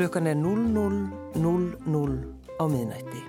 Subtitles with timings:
[0.00, 1.34] Klukkan er 00.00
[2.56, 3.20] á miðnætti.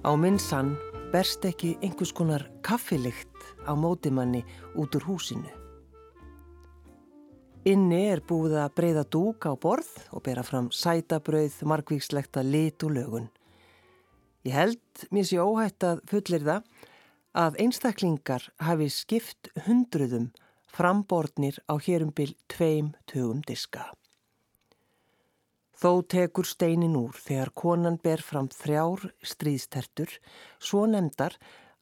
[0.00, 0.70] Á minn sann
[1.12, 4.40] berst ekki einhvers konar kaffilikt á mótimanni
[4.80, 5.50] út úr húsinu.
[7.68, 12.94] Inni er búið að breyða dúk á borð og bera fram sætabrauð, margvíkslekta lit og
[12.96, 13.26] lögun.
[14.48, 16.62] Ég held mér sé óhætt að fullir það
[17.44, 20.30] að einstaklingar hafi skipt hundruðum
[20.72, 23.92] framborðnir á hérumbil tveim tögum diska.
[25.74, 30.12] Þó tekur steinin úr þegar konan ber fram þrjár stríðstertur,
[30.62, 31.34] svo nefndar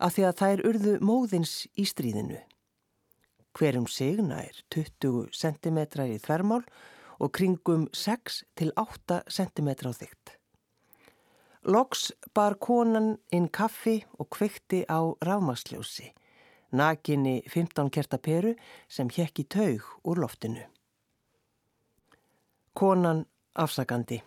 [0.02, 2.40] að því að þær urðu móðins í stríðinu.
[3.52, 6.62] Hverjum signa er 20 cm í þvermál
[7.22, 10.38] og kringum 6 til 8 cm á þygt.
[11.62, 16.08] Loks bar konan inn kaffi og kveikti á rámasljósi,
[16.74, 18.56] nakinni 15 kertaperu
[18.88, 20.64] sem hekk í taug úr loftinu.
[22.74, 24.22] Konan afsakandi.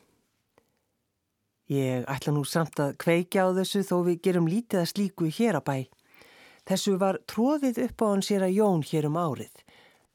[1.72, 5.58] Ég ætla nú samt að kveikja á þessu þó við gerum lítið að slíku hér
[5.58, 5.78] að bæ.
[6.66, 9.64] Þessu var tróðið upp á hann sér að Jón hér um árið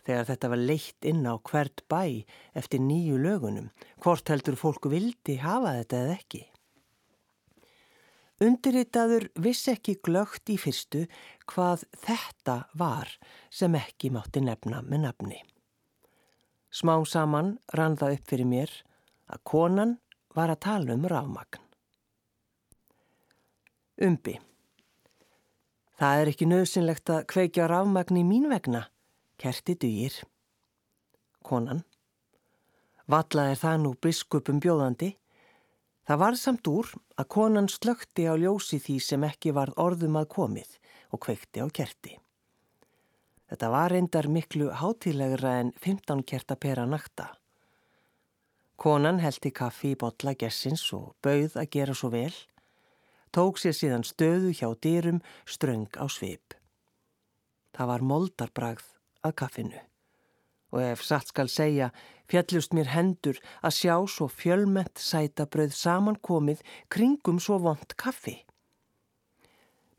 [0.06, 2.24] þegar þetta var leitt inn á hvert bæ
[2.56, 3.68] eftir nýju lögunum,
[4.00, 6.42] hvort heldur fólku vildi hafa þetta eða ekki.
[8.40, 11.04] Undirritaður vissi ekki glögt í fyrstu
[11.50, 13.10] hvað þetta var
[13.52, 15.40] sem ekki mátti nefna með nafni.
[16.72, 18.72] Smá saman rann það upp fyrir mér
[19.30, 19.96] að konan
[20.36, 21.62] var að tala um rafmagn.
[24.00, 24.38] Umbi.
[26.00, 28.86] Það er ekki nöðsynlegt að kveikja rafmagn í mín vegna,
[29.40, 30.14] kerti dugir.
[31.44, 31.82] Konan.
[33.10, 35.10] Valla er það nú biskupum bjóðandi.
[36.06, 36.88] Það var samt úr
[37.20, 40.76] að konan slökti á ljósi því sem ekki var orðum að komið
[41.10, 42.16] og kveikti á kerti.
[43.50, 47.32] Þetta var reyndar miklu hátilegra en 15 kerta pera nakta.
[48.80, 52.32] Konan heldi kaffi í botla gessins og bauð að gera svo vel,
[53.28, 56.54] tók sér síðan stöðu hjá dýrum ströng á svip.
[57.76, 58.86] Það var moldarbragð
[59.28, 59.82] að kaffinu
[60.70, 61.88] og ef satt skal segja
[62.30, 68.36] fjallust mér hendur að sjá svo fjölmett sætabröð samankomið kringum svo vond kaffi.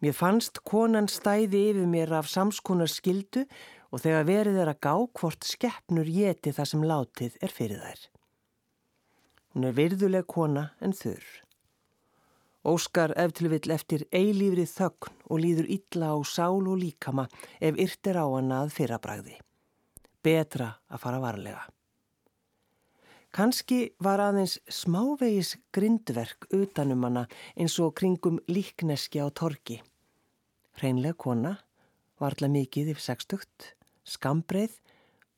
[0.01, 3.43] Mér fannst konan stæði yfir mér af samskonar skildu
[3.91, 8.07] og þegar verið er að gá hvort skeppnur geti það sem látið er fyrir þær.
[9.51, 11.25] Hún er virðuleg kona en þurr.
[12.61, 17.25] Óskar eftirvill eftir eilífri þögn og líður illa á sál og líkama
[17.59, 19.35] ef yrt er á hana að fyrrabræði.
[20.21, 21.63] Betra að fara varlega.
[23.31, 29.81] Kanski var aðeins smávegis grindverk utanum hana eins og kringum líkneski á torki.
[30.77, 31.57] Hreinlega kona,
[32.19, 33.71] varla mikið yfir sextugt,
[34.03, 34.75] skambreið,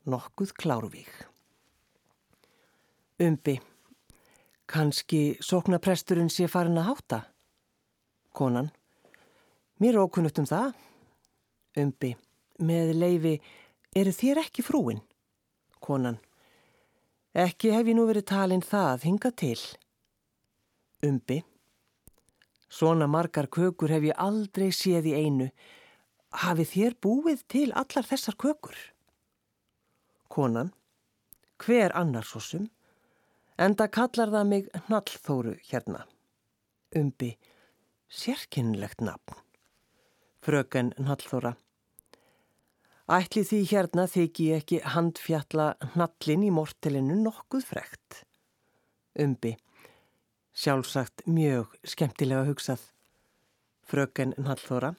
[0.10, 1.14] nokkuð klárvík.
[3.22, 3.62] Umbi.
[4.66, 7.20] Kanski sóknapresturinn sé farin að háta?
[8.32, 8.72] Konan.
[9.80, 10.74] Mér er ókunnugt um það.
[11.78, 12.14] Umbi.
[12.64, 13.34] Með leifi,
[13.96, 15.02] eru þér ekki frúin?
[15.84, 16.20] Konan.
[17.34, 19.60] Ekki hef ég nú verið talinn það, hinga til.
[21.04, 21.42] Umbi.
[22.70, 25.50] Svona margar kökur hef ég aldrei séð í einu.
[26.44, 28.78] Hafið þér búið til allar þessar kökur?
[30.30, 30.72] Konan.
[31.62, 32.70] Hver annar svo sum?
[33.62, 36.08] Enda kallar það mig Hnallþóru hérna.
[36.98, 37.36] Umbi,
[38.10, 39.38] sérkynnlegt nafn.
[40.42, 41.54] Fröken Hnallþóra.
[43.14, 48.24] Ætli því hérna þykji ekki handfjalla Hnallin í mortelinu nokkuð frekt.
[49.22, 49.54] Umbi,
[50.58, 52.82] sjálfsagt mjög skemmtilega hugsað.
[53.86, 54.96] Fröken Hnallþóra.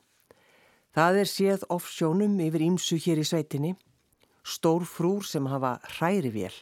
[0.94, 3.74] Það er séð offsjónum yfir ímsu hér í sveitinni.
[4.46, 6.54] Stór frúr sem hafa hræri vél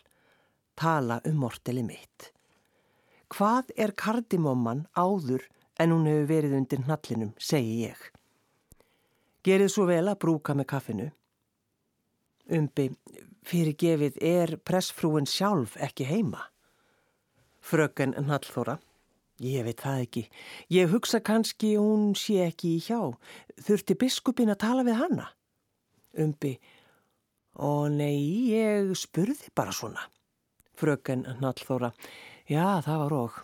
[0.78, 2.32] tala um morteli mitt.
[3.32, 5.46] Hvað er kardimomman áður
[5.80, 8.00] en hún hefur verið undir hnallinum, segi ég.
[9.42, 11.08] Gerið svo vel að brúka með kaffinu.
[12.52, 12.90] Umbi,
[13.46, 16.44] fyrir gefið er pressfrúin sjálf ekki heima.
[17.62, 18.76] Fröken Hnallþóra,
[19.42, 20.22] ég veit það ekki.
[20.74, 23.14] Ég hugsa kannski hún sé ekki í hjá.
[23.62, 25.28] Þurfti biskupin að tala við hanna?
[26.20, 26.56] Umbi,
[27.56, 30.11] ó nei, ég spurði bara svona
[30.82, 31.92] fröken Nallþóra.
[32.50, 33.40] Já, það var og.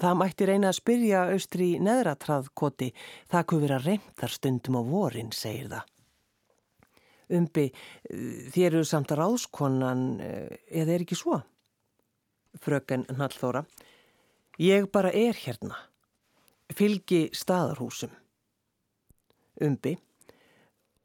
[0.00, 2.88] Það mætti reyna að spyrja austri neðratraðkoti,
[3.28, 5.90] það kuð vera reymtar stundum á vorin, segir það.
[7.30, 7.66] Umbi,
[8.50, 10.06] þér eru samt að ráðskonan,
[10.66, 11.36] eða er ekki svo?
[12.64, 13.62] Fröken Nallþóra.
[14.58, 15.76] Ég bara er hérna.
[16.74, 18.10] Fylgi staðarhúsum.
[19.60, 19.94] Umbi,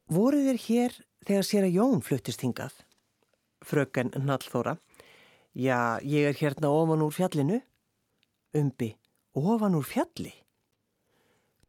[0.08, 0.98] voru þér hér
[1.28, 2.74] þegar sér að Jón fluttist hingað?
[3.66, 4.78] Fröken Nallþóra.
[5.56, 7.62] Já, ég er hérna ofan úr fjallinu.
[8.52, 8.90] Umbi,
[9.32, 10.34] ofan úr fjalli?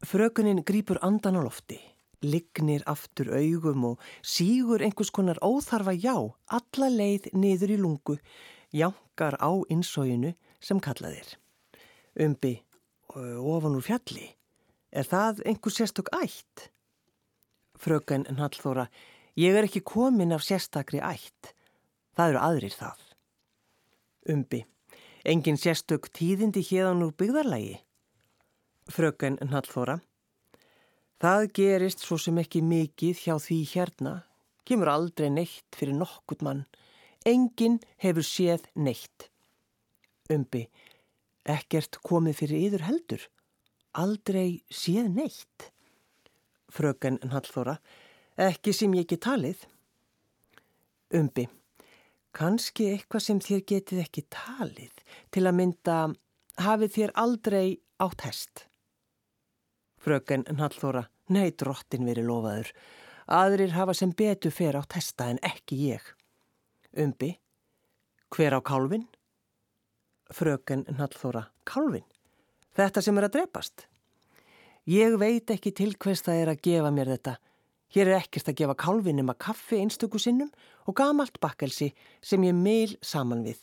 [0.04, 1.78] Frökunin grýpur andan á lofti,
[2.20, 6.20] lignir aftur augum og sígur einhvers konar óþarfa já,
[6.52, 8.18] alla leið niður í lungu,
[8.76, 11.38] jankar á insóinu sem kallaðir.
[12.12, 12.58] Umbi,
[13.16, 14.28] ofan úr fjalli?
[14.92, 16.68] Er það einhver sérstök ætt?
[17.80, 18.90] Fröken Nallþóra,
[19.32, 21.54] ég er ekki komin af sérstakri ætt.
[22.12, 23.07] Það eru aðrir það.
[24.28, 24.62] Umbi,
[25.24, 27.78] engin sérstök tíðindi hérðan úr byggðarlægi?
[28.88, 29.98] Fröken Nallþóra,
[31.20, 34.14] það gerist svo sem ekki mikið hjá því hérna.
[34.68, 36.66] Kemur aldrei neitt fyrir nokkurt mann.
[37.26, 39.30] Engin hefur séð neitt.
[40.32, 40.66] Umbi,
[41.48, 43.28] ekkert komið fyrir yður heldur
[43.98, 45.70] aldrei séð neitt.
[46.68, 47.78] Fröken Hallþóra,
[48.36, 49.62] ekki sem ég ekki talið.
[51.16, 51.46] Umbi,
[52.38, 55.02] kannski eitthvað sem þér getið ekki talið
[55.34, 55.98] til að mynda
[56.62, 57.66] hafið þér aldrei
[58.02, 58.64] átt hest.
[59.98, 62.72] Fröken Hallþóra, nei drottin verið lofaður.
[63.28, 66.04] Aðrir hafa sem betu fer átt hesta en ekki ég.
[66.96, 67.34] Umbi,
[68.32, 69.08] hver á kálfin?
[70.30, 72.06] Fröken Hallþóra, kálfin?
[72.78, 73.88] Þetta sem er að drepast.
[74.88, 77.34] Ég veit ekki til hvers það er að gefa mér þetta.
[77.94, 80.50] Hér er ekkert að gefa kálfinum að kaffi einstöku sinnum
[80.84, 83.60] og gamalt bakkelsi sem ég meil saman við.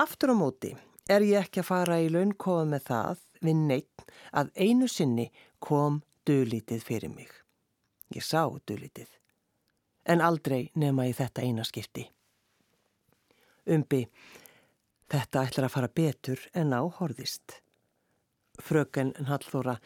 [0.00, 0.72] Aftur á móti
[1.12, 5.28] er ég ekki að fara í launkofa með það við neitt að einu sinni
[5.60, 7.28] kom dölítið fyrir mig.
[8.16, 9.08] Ég sá dölítið.
[10.08, 12.04] En aldrei nema í þetta eina skipti.
[13.64, 14.02] Umbi,
[15.08, 17.60] þetta ætlar að fara betur en áhorðist.
[18.60, 19.78] Fröken Hallþóra,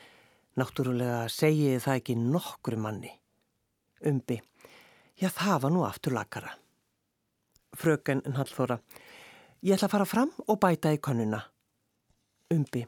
[0.59, 3.13] náttúrulega segiði það ekki nokkru manni.
[4.06, 4.39] Umbi,
[5.19, 6.53] já það var nú aftur lakara.
[7.79, 8.79] Fröken Hallþóra,
[9.62, 11.41] ég ætla að fara fram og bæta í konuna.
[12.55, 12.85] Umbi,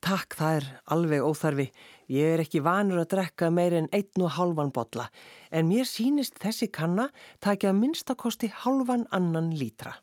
[0.00, 1.66] takk það er alveg óþarfi,
[2.12, 5.08] ég er ekki vanur að drekka meir en einn og halvan botla,
[5.50, 7.08] en mér sínist þessi kanna
[7.40, 9.96] takja minnstakosti halvan annan lítra.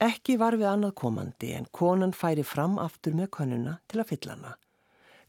[0.00, 4.36] Ekki var við annað komandi en konan færi fram aftur með konuna til að fylla
[4.36, 4.54] hana.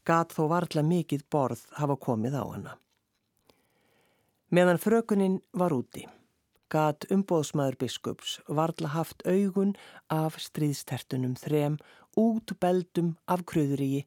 [0.08, 2.72] Gat þó varðla mikið borð hafa komið á hana.
[4.52, 6.02] Meðan frökunin var úti,
[6.68, 9.70] gat umbóðsmaður biskups varðla haft augun
[10.12, 11.78] af stríðstertunum þrem
[12.20, 14.02] út beldum af kröðuríi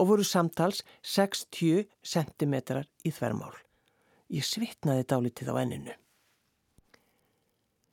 [0.00, 2.54] og voru samtals 60 cm
[3.04, 3.52] í þvermál.
[4.32, 5.98] Ég svitnaði dálitið á enninu.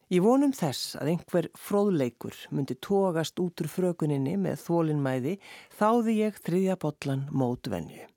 [0.08, 5.36] Ég vonum þess að einhver fróðleikur myndi tógast út úr frökuninni með þólinnmæði
[5.76, 8.08] þáði ég þriðja botlan mót venju.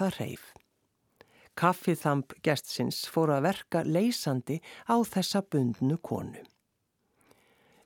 [0.00, 0.52] Það reif.
[1.58, 4.58] Kaffið-þamp gestsins fóru að verka leysandi
[4.88, 6.40] á þessa bundnu konu.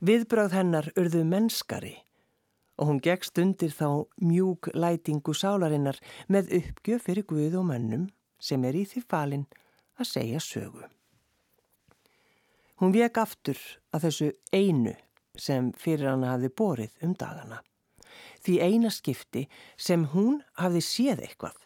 [0.07, 1.97] Viðbröð hennar urðu mennskari
[2.77, 5.99] og hún gegst undir þá mjúk lætingu sálarinnar
[6.29, 9.47] með uppgjöf fyrir Guð og mönnum sem er í því falin
[9.97, 10.85] að segja sögu.
[12.77, 13.57] Hún vek aftur
[13.97, 14.93] að þessu einu
[15.41, 17.63] sem fyrir hana hafði borið um dagana.
[18.45, 19.47] Því eina skipti
[19.81, 21.57] sem hún hafði séð eitthvað.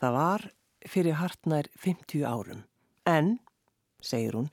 [0.00, 0.46] Það var
[0.88, 2.64] fyrir hartnær 50 árum.
[3.08, 3.38] En,
[4.02, 4.50] segir hún,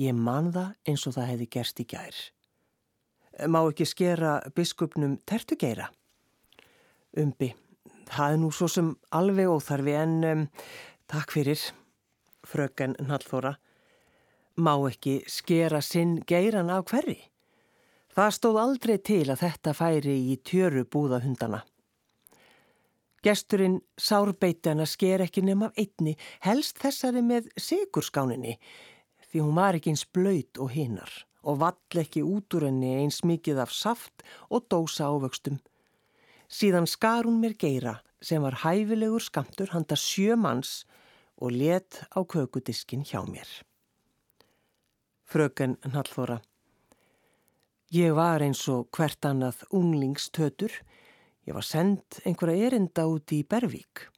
[0.00, 2.18] ég man það eins og það hefði gerst í gær.
[3.52, 5.90] Má ekki skera biskupnum tertugeira?
[7.16, 7.50] Umbi,
[8.08, 10.44] það er nú svo sem alveg óþarfi en um,
[11.08, 11.60] takk fyrir,
[12.46, 13.56] fröken Nallþóra.
[14.56, 17.18] Má ekki skera sinn geiran af hverri?
[18.16, 21.60] Það stóð aldrei til að þetta færi í tjöru búða hundana.
[23.26, 26.14] Gesturinn að sker ekki nema af einni,
[26.46, 28.54] helst þessari með sigurskáninni,
[29.26, 31.10] því hún var ekki eins blöyt og hinnar
[31.46, 35.60] og vall ekki út úr henni eins mikið af saft og dósa ávöxtum.
[36.46, 40.84] Síðan skar hún mér geira sem var hæfilegur skamtur handa sjö manns
[41.38, 43.50] og let á kökudiskin hjá mér
[45.26, 46.40] fröken Nallþóra.
[47.94, 50.72] Ég var eins og hvert annað unglingstötur.
[51.46, 54.08] Ég var sendt einhverja erinda út í Bervík.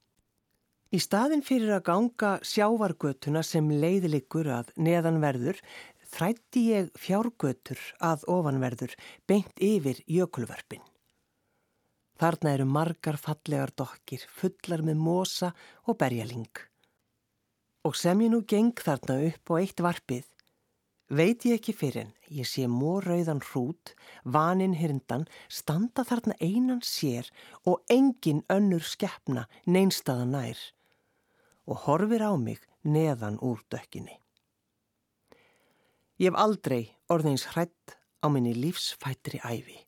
[0.88, 5.60] Í staðin fyrir að ganga sjávargötuna sem leiðilikur að neðanverður
[6.08, 8.94] þrætti ég fjárgötur að ofanverður
[9.28, 10.80] beint yfir jökulverfin.
[12.18, 15.52] Þarna eru margar fallegar dokkir, fullar með mosa
[15.84, 16.48] og berjaling.
[17.84, 20.24] Og sem ég nú geng þarna upp á eitt varpið,
[21.08, 23.94] Veit ég ekki fyrir en ég sé mórauðan hrút,
[24.28, 27.30] vaninn hyrndan, standa þarna einan sér
[27.64, 30.60] og engin önnur skeppna neinstaða nær
[31.68, 34.18] og horfir á mig neðan úr dökkinni.
[36.20, 39.80] Ég hef aldrei orðins hrætt á minni lífsfættri æfi.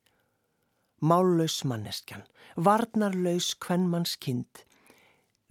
[1.04, 2.24] Mállaus manneskjan,
[2.56, 4.48] varnarlaus kvennmanns kind,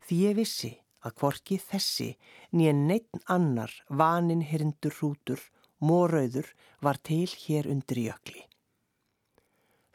[0.05, 0.73] því ég vissi
[1.05, 2.11] að hvorki þessi
[2.57, 5.41] nýja neitt annar vanin hirindur hrútur,
[5.79, 6.48] morauður
[6.83, 8.43] var til hér undir jökli.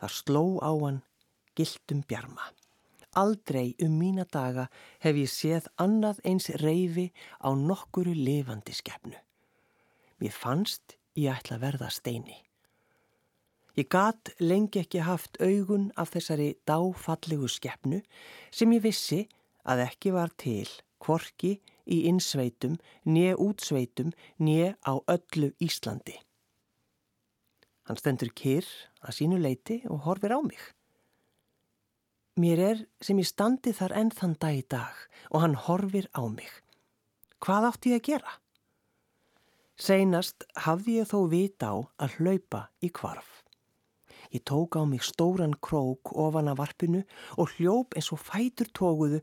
[0.01, 1.03] Það sló á hann
[1.57, 2.51] gildum bjarma.
[3.15, 4.67] Aldrei um mína daga
[5.05, 9.19] hef ég séð annað eins reyfi á nokkuru lifandi skefnu.
[10.19, 12.41] Mér fannst ég ætla að verða steini.
[13.79, 18.03] Ég gat lengi ekki haft augun af þessari dáfallegu skefnu
[18.55, 19.25] sem ég vissi
[19.67, 20.69] að ekki var til
[21.03, 26.17] kvorki í innsveitum, nýja útsveitum, nýja á öllu Íslandi.
[27.85, 28.69] Hann stendur kyrr
[29.05, 30.61] að sínu leiti og horfir á mig.
[32.41, 36.25] Mér er sem ég standi þar enn þann dag í dag og hann horfir á
[36.27, 36.51] mig.
[37.45, 38.33] Hvað átti ég að gera?
[39.75, 43.45] Seinast hafði ég þó vita á að hlaupa í kvarf.
[44.35, 47.05] Ég tók á mig stóran krók ofan af varpinu
[47.39, 49.21] og hljóp eins og fætur tóguðu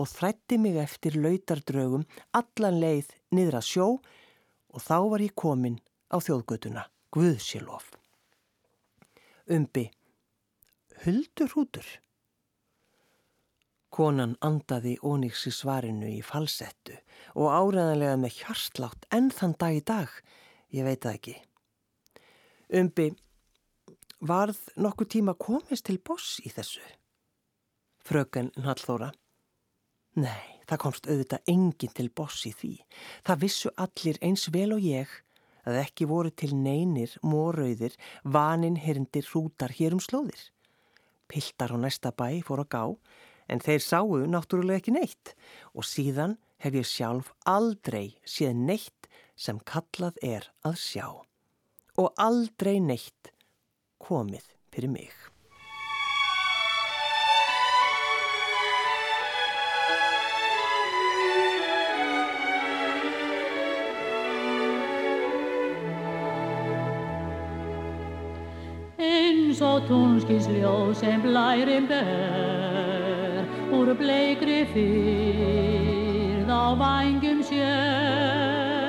[0.00, 3.88] og þrætti mig eftir lautardrögum allan leið niður að sjó
[4.74, 5.78] og þá var ég komin
[6.10, 7.92] á þjóðgötuna, Guðsilof.
[9.50, 9.88] Umbi,
[11.04, 11.86] huldur hútur.
[13.94, 16.96] Konan andaði ónýks í svarinu í falsettu
[17.38, 20.10] og áræðanlega með hjarslátt enn þann dag í dag,
[20.74, 21.36] ég veit það ekki.
[22.74, 23.10] Umbi,
[24.18, 26.82] varð nokkuð tíma komist til boss í þessu?
[28.04, 29.12] Fröken Hallþóra.
[30.14, 32.74] Nei, það komst auðvitað enginn til boss í því.
[33.26, 35.10] Það vissu allir eins vel og ég
[35.64, 40.50] að ekki voru til neynir, morauðir, vanin herindir hrútar hér um slóðir.
[41.26, 42.84] Piltar á næsta bæ fór að gá
[43.50, 45.34] en þeir sáu náttúrulega ekki neitt
[45.74, 51.08] og síðan hef ég sjálf aldrei séð neitt sem kallað er að sjá
[51.98, 53.32] og aldrei neitt
[53.98, 55.33] komið fyrir mig.
[69.74, 73.42] Og túnskísljóð sem blærim ber.
[73.74, 78.84] Úr bleikri fyrð á vangum sér.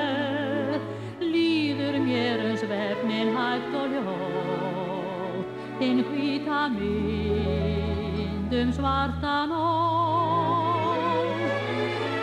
[1.20, 5.42] Líður mér svefnin hægt og ljóð
[5.80, 10.62] þinn hvita myndum svartan og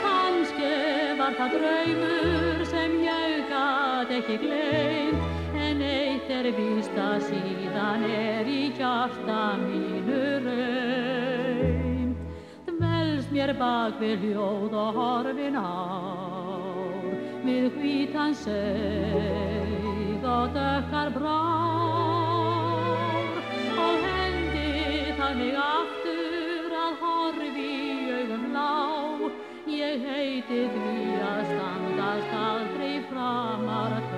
[0.05, 0.73] kannski
[1.19, 4.92] var það draumur sem ég gæt ekki eitt
[6.43, 10.73] er vist að síðan er í hjarta mínu raun
[13.33, 17.07] mér bak við hljóð og horfin ár
[17.43, 21.41] við hvítan seg og dökkar brár
[23.87, 28.73] og hendi þannig aftur að horfi í augum lá
[29.79, 34.12] ég heiti því að standast aldrei framar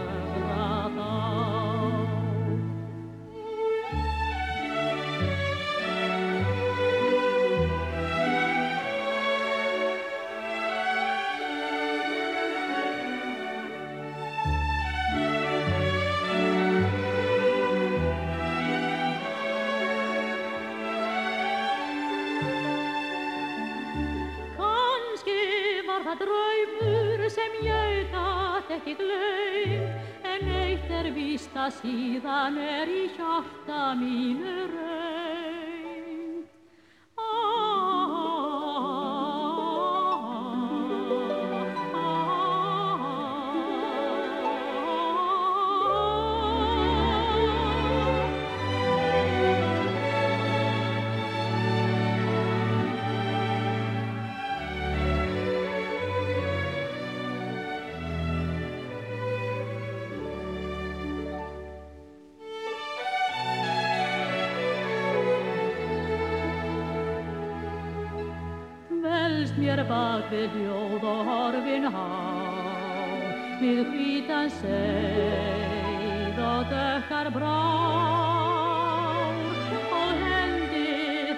[26.22, 29.88] draumur sem ég gæt ekki gleym
[30.34, 35.05] en eitt er víst að síðan er í hjarta mínu raun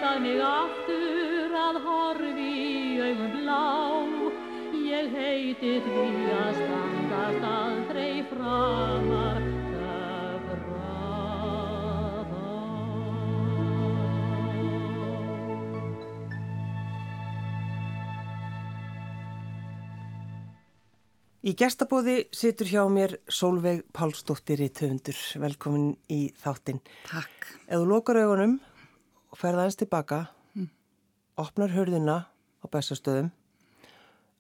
[0.08, 3.64] það mig aftur að horfi í augum blá
[4.88, 9.44] ég heiti því að standast aldrei framar
[21.48, 25.16] Í gestabóði situr hjá mér Solveig Pálsdóttir í töfundur.
[25.40, 26.82] Velkomin í þáttinn.
[27.08, 27.54] Takk.
[27.70, 28.58] Ef þú lokar augunum
[29.38, 30.18] og ferða aðeins tilbaka,
[30.58, 30.70] mm.
[31.38, 33.28] opnar hörðina á bestastöðum,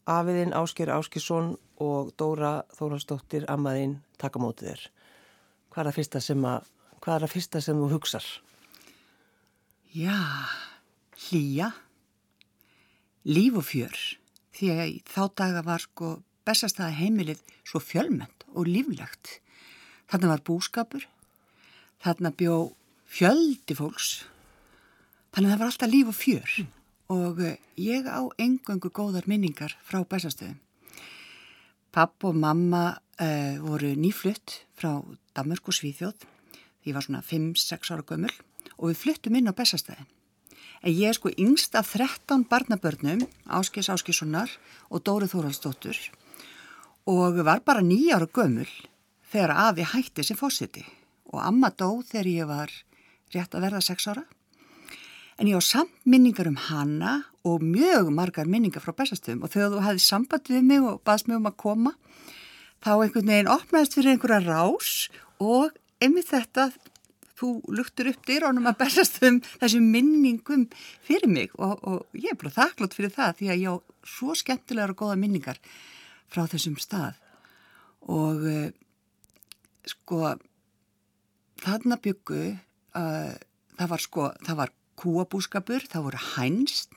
[0.09, 4.85] afiðinn Ásker Áskisson og Dóra Þóraldsdóttir, ammaðinn, taka mótið þér.
[5.69, 6.63] Hvað er
[6.97, 8.25] hvað er það fyrsta sem þú hugsar?
[9.93, 10.17] Já,
[11.27, 11.67] hlýja,
[13.29, 13.99] líf og fjör.
[14.57, 16.15] Því að þá daga var sko
[16.47, 19.37] bestastæða heimilið svo fjölmend og líflegt.
[20.09, 21.05] Þarna var búskapur,
[22.01, 22.57] þarna bjó
[23.05, 24.25] fjöldi fólks,
[25.38, 26.70] þannig að það var alltaf líf og fjör mm.
[27.13, 30.58] og eh, ég á engöngu góðar minningar frá bestastöðum.
[31.94, 34.98] Papp og mamma uh, voru nýflutt frá
[35.38, 36.25] Damörg og Svíþjóð,
[36.82, 38.34] því var svona 5-6 ára gömul
[38.75, 40.10] og við fluttum inn á bestastæðin.
[40.82, 44.50] En ég er sko yngst af 13 barnabörnum, Áskis Áskissonar
[44.89, 46.01] og Dóri Þóraldsdóttur
[47.08, 48.70] og var bara nýjára gömul
[49.29, 50.84] þegar afi hætti sem fósiti
[51.29, 52.74] og amma dó þegar ég var
[53.34, 54.25] rétt að verða sex ára.
[55.38, 57.13] En ég á samt minningar um hana
[57.46, 61.29] og mjög margar minningar frá bestastöðum og þegar þú hefði samband við mig og baðst
[61.29, 61.94] mig um að koma
[62.82, 64.94] þá einhvern veginn opnaðist fyrir einhverja rás
[65.38, 66.72] og einmitt þetta
[67.38, 70.65] þú luktur upp dýrónum að bestastöðum þessum minningum
[71.06, 71.53] fyrir mig.
[71.53, 73.75] Og, og ég er bara þakklátt fyrir það því að ég á
[74.17, 75.62] svo skemmtilegar og góða minningar
[76.34, 77.20] frá þessum stað.
[78.10, 78.70] Og uh,
[79.86, 80.34] sko
[81.62, 82.41] þarna byggu
[82.98, 83.36] uh,
[83.77, 86.95] það var sko, það var kúabúskapur, það voru hænst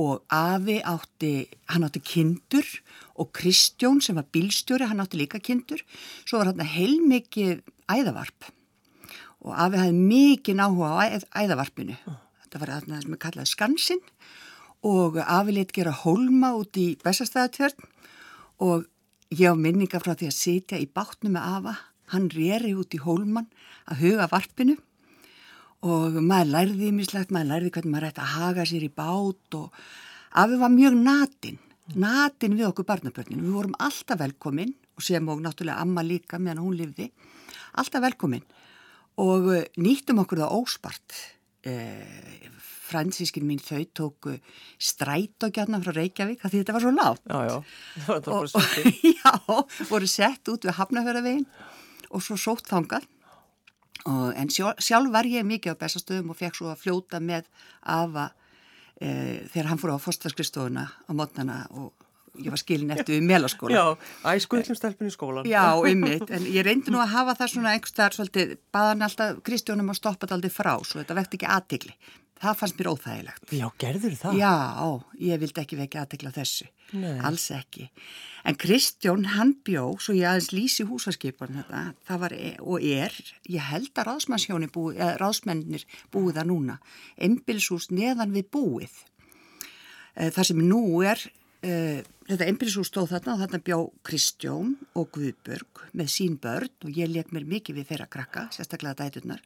[0.00, 2.66] og Afi átti, hann átti kindur
[3.14, 5.82] og Kristjón sem var bílstjóri, hann átti líka kindur,
[6.26, 8.50] svo var hann heilmikið æðavarp
[9.44, 11.98] og Afi hafði mikið náhuga á æð, æðavarpinu,
[12.42, 14.02] þetta var það sem við kallaði skansinn
[14.84, 17.86] og Afi leitt gera hólma út í Bessastæðatjörn
[18.64, 18.88] og
[19.34, 21.76] ég á minninga frá því að sitja í bátnu með Afa,
[22.12, 23.46] hann reri út í hólman
[23.90, 24.78] að huga varpinu
[25.84, 29.84] og maður lærði mislegt, maður lærði hvernig maður ætti að haga sér í bát og
[30.34, 31.60] Afi var mjög natin,
[31.94, 36.64] natin við okkur barnabörninu, við vorum alltaf velkomin og sem og náttúrulega Amma líka meðan
[36.64, 37.06] hún lifði,
[37.78, 38.42] alltaf velkomin
[39.22, 41.14] og eh, nýttum okkur það óspart
[41.70, 42.50] eh,
[42.84, 44.34] fransískin mín þau tóku
[44.82, 47.22] strætókjarnar frá Reykjavík því þetta var svo látt.
[47.30, 47.56] Já, já,
[47.94, 48.98] það var bara svolítið.
[49.22, 49.32] Já,
[49.90, 51.46] voru sett út við Hafnafjörðavegin
[52.10, 53.06] og svo sótt þangað.
[54.04, 57.46] Og, en sjálf, sjálf var ég mikið á bestastöðum og fekk svo að fljóta með
[57.80, 58.30] afa
[59.00, 61.92] e, þegar hann fór á fórstarskristóðuna á mótnana og
[62.42, 63.78] ég var skilin eftir við melaskóla.
[63.78, 63.84] Já,
[64.34, 65.48] æskuðlum stelpun í skólan.
[65.48, 69.94] Já, ymmit, en ég reyndi nú að hafa það svona einhverstaðar svolítið, baðan alltaf Kristjónum
[69.94, 71.96] að stoppa þetta aldrei frá, svo þetta vekti ekki aðtikli
[72.40, 73.52] það fannst mér óþægilegt.
[73.54, 74.38] Já, gerður það?
[74.40, 74.54] Já,
[75.22, 77.18] ég vildi ekki vekja aðtegla þessu, Nei.
[77.26, 77.86] alls ekki.
[78.44, 83.14] En Kristjón, hann bjó, svo ég aðeins lýsi húsaskipan þetta, það var e og er,
[83.48, 84.10] ég held að
[84.98, 86.78] eða ráðsmennir búið það núna,
[87.16, 88.98] einbilshús neðan við búið.
[90.14, 91.24] E, það sem nú er,
[91.64, 96.92] e, þetta einbilshús stóð þarna og þarna bjó Kristjón og Guðburg með sín börn og
[96.92, 99.42] ég leik mér mikið við þeirra krakka, sérstaklega dæturnar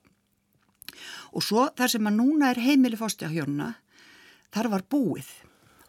[1.33, 3.73] og svo þar sem að núna er heimili fórstjáhjónuna
[4.55, 5.29] þar var búið.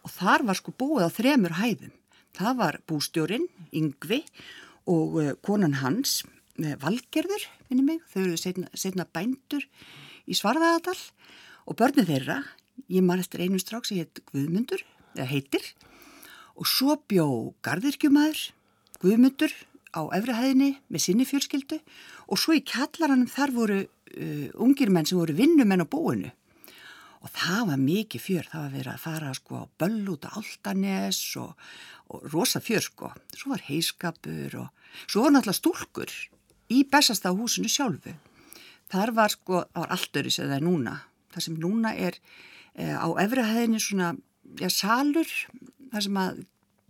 [0.03, 1.95] Og þar var sko búið á þremur hæðum.
[2.35, 4.21] Það var bústjórin, Yngvi
[4.89, 8.05] og uh, konan hans uh, Valgerður, minni mig.
[8.11, 9.65] Þau eru setna, setna bændur
[10.29, 10.97] í Svarðaðadal
[11.69, 12.39] og börnið þeirra
[12.87, 14.81] ég man eftir einu strák sem heit Guðmundur,
[15.17, 15.65] eða heitir.
[16.59, 17.27] Og svo bjó
[17.65, 18.49] Garðirkjumæður
[18.99, 19.53] Guðmundur
[19.95, 21.79] á efrihæðinni með sinni fjölskyldu.
[22.29, 23.79] Og svo í kjallaranum þar voru
[24.15, 26.31] uh, ungir menn sem voru vinnumenn á búinu.
[27.19, 30.29] Og það var mikið fjör, það var verið að fara sko á böll út á
[30.39, 31.65] Altanes og,
[32.07, 33.11] og rosa fjör sko.
[33.35, 36.13] Svo var heiskapur og svo var náttúrulega stúlkur
[36.71, 38.13] í bestasta húsinu sjálfu.
[38.89, 40.95] Þar var sko, það var allt það er núna.
[41.33, 42.15] Það sem núna er
[42.73, 44.13] eh, á efrihæðinu svona,
[44.57, 45.27] já, salur
[45.91, 46.39] það sem að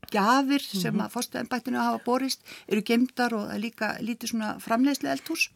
[0.10, 1.06] gafir sem mhm.
[1.06, 5.50] að fórstuðanbættinu hafa borist eru gemdar og er líka lítið svona framleiðslega eldhús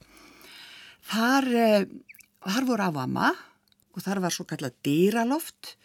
[1.09, 1.85] Þar, eh,
[2.47, 3.31] þar voru af amma
[3.93, 5.75] og þar var svo kallað dýraloft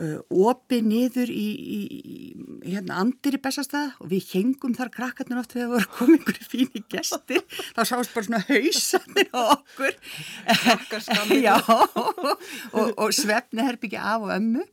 [0.00, 5.40] uh, opið niður í, í, í hérna andir í bestastæða og við hengum þar krakkarnir
[5.40, 7.46] oft þegar voru komið einhverju fíni gestir.
[7.72, 9.96] Þá sást bara svona hausannir á okkur.
[11.46, 14.68] Já, og, og svefni herbyggja af og ömmu.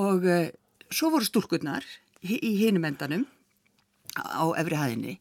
[0.00, 0.48] Og uh,
[0.92, 1.86] svo voru stúrkurnar
[2.24, 3.26] í, hinum endanum
[4.16, 5.16] á efri hæðinni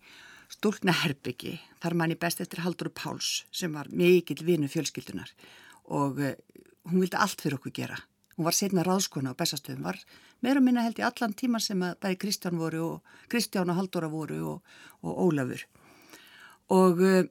[0.51, 5.33] stúlna herbyggi, þar manni best eftir Haldur Páls sem var mikill vinu fjölskyldunar
[5.91, 6.33] og uh,
[6.89, 7.97] hún vildi allt fyrir okkur gera.
[8.37, 9.99] Hún var setna ráðskona á bestastöðum, var
[10.41, 14.09] meira minna held í allan tíma sem að bæði Kristján voru og Kristján og Haldóra
[14.09, 15.65] voru og, og Ólafur.
[16.71, 17.21] Og uh,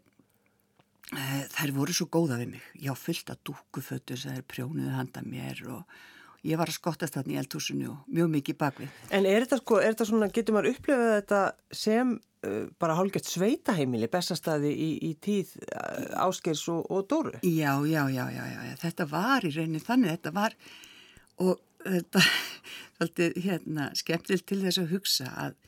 [1.56, 2.70] þær voru svo góða við mig.
[2.78, 6.00] Ég á fullt að dúkufötu sem þær prjónuði handa mér og
[6.46, 8.98] ég var að skottast þarna í eldhúsinu og mjög mikið bakvið.
[9.16, 11.40] En er þetta sko, er þetta svona, getur maður upplefað þetta
[11.82, 17.34] sem uh, bara hálfgett sveitaheimili, bestastæði í, í tíð uh, áskers og, og dóru?
[17.44, 20.56] Já, já, já, já, já, þetta var í raunin þannig, þetta var
[21.40, 22.24] og þetta
[22.96, 25.60] svolítið hérna skemmtileg til þess að hugsa að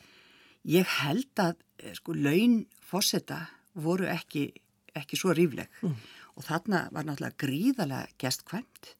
[0.69, 4.51] ég held að eh, sko laun fósetta voru ekki,
[4.97, 5.95] ekki svo rífleg mm.
[6.37, 8.93] og þarna var náttúrulega gríðarlega gestkvæmt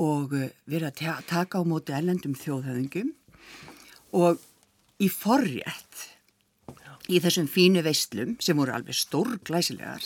[0.00, 3.12] og eh, verið að taka á móti ellendum þjóðhauðingum
[4.16, 4.40] og
[5.00, 6.06] í forrétt
[7.10, 10.04] í þessum fínu veistlum sem voru alveg stórglæsilegar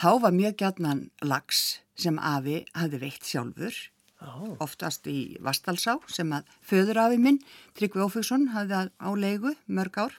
[0.00, 3.74] þá var mjög gætnan lags sem Afi hafði veitt sjálfur.
[4.22, 4.52] Oh.
[4.62, 7.40] oftast í Vastalsá sem að föður Afi minn
[7.74, 10.14] Tryggvi Ófjöksson hafði á leigu mörg ár.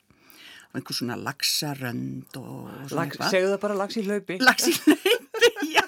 [0.73, 3.29] Og einhver svona lagsarönd og svona eitthvað.
[3.31, 4.39] Segðu það bara lags í hlaupi.
[4.41, 5.12] Lags í hlaupi,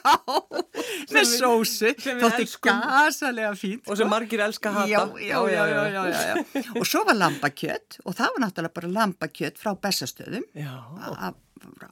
[0.06, 1.16] já.
[1.16, 4.12] Með sósu, þótti gasalega fínt og sem sko.
[4.12, 5.22] margir elska að hata.
[5.22, 9.74] Já, já, já, já, og svo var lambakjött og það var náttúrulega bara lambakjött frá
[9.88, 10.46] bestastöðum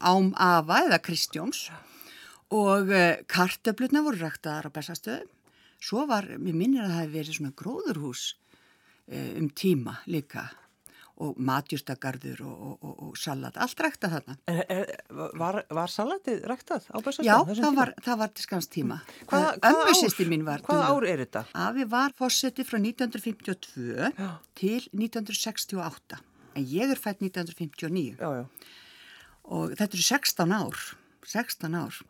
[0.04, 1.68] ám Ava eða Kristjóns.
[2.54, 5.30] Og uh, kartöflutna voru ræktaðar á bestastöðum
[5.84, 10.48] svo var, mér minnir að það hefði verið svona gróðurhús uh, um tíma líka
[11.22, 14.36] og matjústagarður og, og, og, og salat, allt ræktað þarna.
[14.50, 14.90] En er,
[15.38, 17.52] var, var salatið ræktað á Bessastöðum?
[17.54, 18.98] Já, það var, það var til skans tíma.
[19.30, 21.46] Hvaða, hvaða, ár, hvaða ár er þetta?
[21.68, 24.30] Afi var fósetti frá 1952 já.
[24.58, 26.22] til 1968,
[26.58, 28.46] en ég er fætt 1959 já, já.
[29.54, 30.86] og þetta eru 16 ár,
[31.30, 32.04] 16 ár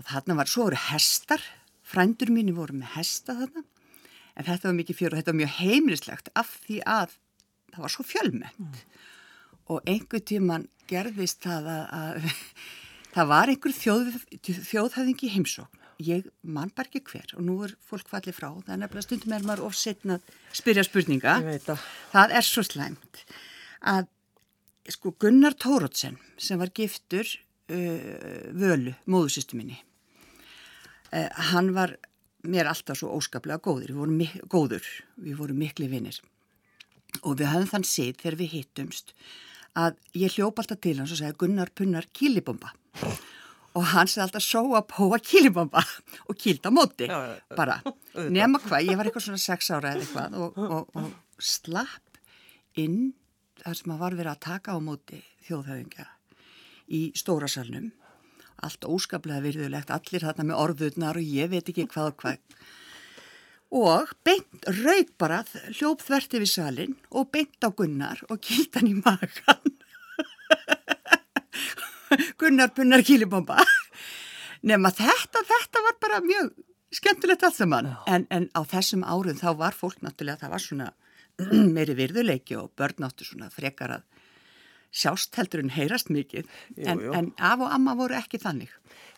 [0.00, 1.42] og þarna var, svo voru hestar,
[1.86, 3.62] frændur mínu voru með hesta þarna,
[4.34, 7.20] en þetta var mikið fjör og þetta var mjög heimilislegt af því að
[7.72, 8.80] það var svo fjölmönd mm.
[9.74, 12.32] og einhver tíman gerðist það að, að
[13.14, 14.18] það var einhver þjóð,
[14.70, 15.78] þjóðhæðingi heimsókn.
[16.02, 18.48] Ég mann bara ekki hver og nú er fólk fallið frá.
[18.64, 21.36] Það er nefnilega stundum er maður ofsetna að spyrja spurninga.
[21.62, 22.34] Það.
[22.40, 23.22] Er svo slæmt
[23.92, 24.08] að
[24.90, 29.78] sko Gunnar Tórótsen sem var giftur uh, völu, móðusistu minni
[31.12, 31.94] uh, hann var
[32.42, 33.92] mér alltaf svo óskaplega góður.
[33.92, 34.88] Við vorum, góður,
[35.22, 36.18] við vorum miklu vinnir
[37.22, 39.14] og við höfum þann sitt þegar við hittumst
[39.78, 42.72] að ég hljópa alltaf til hans og segja Gunnar Punnar kýlibomba
[43.72, 45.82] og hann segði alltaf sóa póa kýlibomba
[46.28, 47.08] og kýlda móti.
[47.56, 47.78] Bara,
[48.28, 52.20] nema hvað, ég var eitthvað svona sex ára eða eitthvað og, og, og slapp
[52.80, 53.12] inn
[53.62, 56.08] þar sem að var verið að taka á móti þjóðhauðingja
[56.92, 57.90] í stórasalnum
[58.62, 62.60] allt óskaplega virðulegt, allir þarna með orðuðnar og ég veit ekki hvað og hvað
[63.72, 68.90] og beint raug bara hljóp þverti við salin og beint á Gunnar og kýlt hann
[68.90, 69.72] í makan
[72.40, 73.56] Gunnar punnar kýlibomba
[74.68, 76.52] nema þetta, þetta var bara mjög
[76.92, 77.92] skemmtilegt allt saman.
[78.06, 80.88] En, en á þessum árum þá var fólk náttúrulega það var svona
[81.76, 84.08] meiri virðuleiki og börn áttu svona frekar að
[84.92, 86.48] sjást heldur en heyrast mikið.
[86.76, 87.12] Jú, en, jú.
[87.16, 88.72] en af og amma voru ekki þannig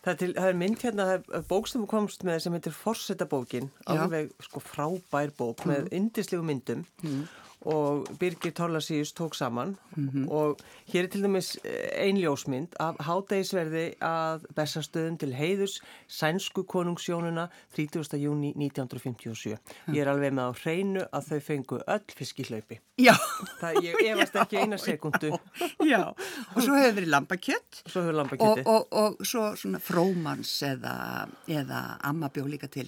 [0.05, 1.05] Það er, til, það er mynd hérna,
[1.49, 5.71] bókstum komst með sem heitir Forsetabókin, alveg sko frábær bók mm.
[5.71, 6.85] með indislegu myndum.
[7.01, 7.25] Mm
[7.65, 10.31] og Birgir Torlasíus tók saman mm -hmm.
[10.31, 10.57] og
[10.93, 18.17] hér er til dæmis eh, einljósmynd af hádægisverði að Bessastöðum til heiðus sænsku konungsjónuna 30.
[18.17, 19.57] júni 1957.
[19.87, 22.79] Ég er alveg með á hreinu að þau fengu öll fiskihlaupi.
[23.59, 25.31] Það ég efast ekki eina sekundu.
[25.91, 26.13] Já,
[26.55, 27.83] og svo hefur verið lambakjött
[28.39, 32.87] og, og, og svo svona frómans eða, eða ammabjó líka til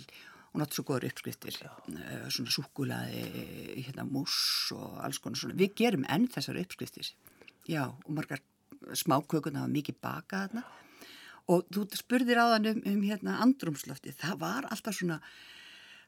[0.57, 3.21] hún átti svo góður uppskriftir uh, svona súkulaði
[3.85, 4.37] hérna mús
[4.73, 5.59] og alls konar svona.
[5.59, 7.11] Við gerum enn þessar uppskriftir.
[7.69, 8.41] Já og margar
[8.97, 10.65] smákökuna var mikið baka þarna.
[11.53, 15.21] Og þú spurðir á þann um, um hérna andrumslofti, það var alltaf svona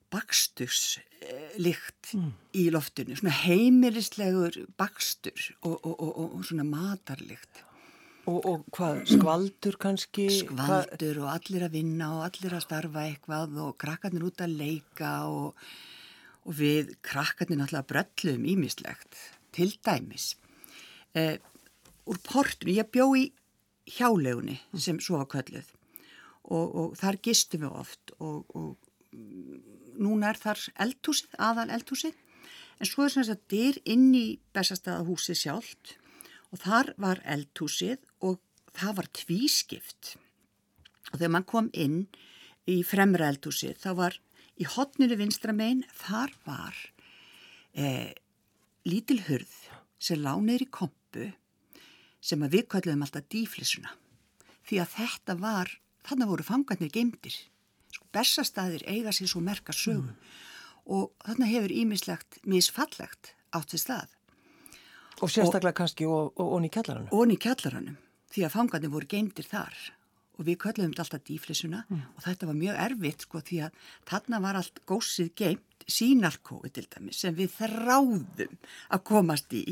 [0.09, 2.33] baksturslikt mm.
[2.57, 7.61] í loftinu, svona heimilislegur bakstur og, og, og, og svona matarlikt
[8.29, 10.27] Og, og hvað, skvaldur kannski?
[10.43, 15.13] Skvaldur og allir að vinna og allir að starfa eitthvað og krakkarnir út að leika
[15.31, 15.63] og,
[16.45, 19.17] og við krakkarnir náttúrulega bröllum ímislegt
[19.55, 20.35] til dæmis.
[21.17, 21.39] Eh,
[22.05, 23.29] úr portinu, ég bjó í
[23.97, 25.73] hjálegunni sem svo var kölluð
[26.49, 28.77] og, og þar gistum við oft og
[29.99, 32.17] núna er þar eldhúsið, aðal eldhúsið
[32.79, 35.95] en svo er þess að dyr inn í bestastæðahúsi sjálft
[36.53, 38.05] og þar var eldhúsið
[38.79, 40.15] það var tvískipt.
[41.09, 42.03] Og þegar mann kom inn
[42.69, 44.17] í fremra eldhúsið þá var
[44.59, 46.79] í hotninu vinstramein þar var
[47.73, 48.11] eh,
[48.87, 49.55] lítil hurð
[49.99, 51.29] sem lániður í kompu
[52.19, 53.95] sem að við kalluðum alltaf díflissuna
[54.67, 55.71] því að þetta var,
[56.05, 57.35] þannig voru fangarnir geimdir
[57.89, 60.13] sko, Bessastæðir eiga sér svo merka sögum
[60.89, 64.13] og þannig hefur ímislegt misfallegt átt við stað.
[65.19, 67.09] Og sérstaklega kannski og, og, og í kjallarannu.
[67.11, 67.97] og í kjallaranum
[68.33, 69.77] því að fangarnir voru geimdir þar
[70.39, 74.39] og við kölluðum þetta alltaf díflissuna og þetta var mjög erfitt sko því að þarna
[74.45, 78.55] var allt gósið geimt sínalkói til dæmis sem við þráðum
[78.89, 79.65] að komast í.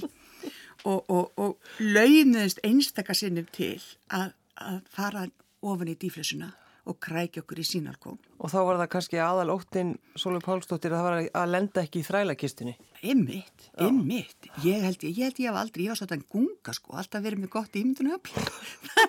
[0.88, 3.80] Og, og, og launuðist einstakasinnum til
[4.14, 5.26] að, að fara
[5.66, 6.52] ofan í díflissuna
[6.88, 11.00] og krækja okkur í sínalkó Og þá var það kannski aðal óttinn Sólur Pálsdóttir að
[11.00, 12.74] það var að lenda ekki í þrælakistunni.
[13.02, 14.50] Einmitt, einmitt.
[14.66, 17.26] Ég held ég, ég held ég hef aldrei, ég var svolítið að gunga sko, alltaf
[17.26, 18.38] verið með gott ímyndunum öfl.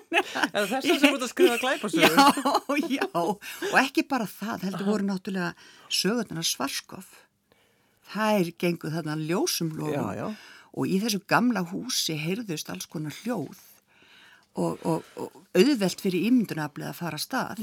[0.08, 2.18] Er það þess að sem út að skrifa glæpasögur?
[2.78, 5.50] Já, já, og ekki bara það, heldur voru náttúrulega
[5.92, 7.08] sögurnar svarskof.
[8.12, 10.28] Það er genguð þarna ljósum lofum Já, já.
[10.72, 13.60] og í þessu gamla húsi heyrðust alls konar hljóð
[14.58, 17.62] og, og, og auðvelt fyrir ímyndunaflið að fara að stað.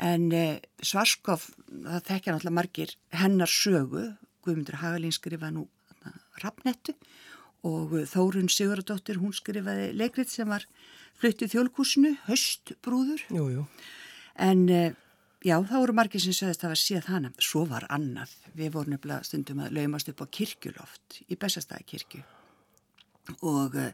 [0.00, 4.06] En eh, Svarskov, það þekkja náttúrulega margir hennar sögu,
[4.40, 5.66] Guðmundur Hagalín skrifaði nú
[6.40, 6.94] Rappnettu
[7.68, 10.64] og Þórun Sigurðardóttir, hún skrifaði leikrit sem var
[11.20, 13.26] fluttið þjólkúsinu, Höstbrúður.
[13.28, 13.66] Jú, jú.
[14.40, 14.96] En eh,
[15.44, 17.32] já, þá voru margir sem sögðist að það var séð hana.
[17.44, 18.32] Svo var annað.
[18.56, 22.24] Við vorum nefnilega stundum að laumast upp á kirkjuloft í Bessastæðakirkju
[23.46, 23.92] og uh,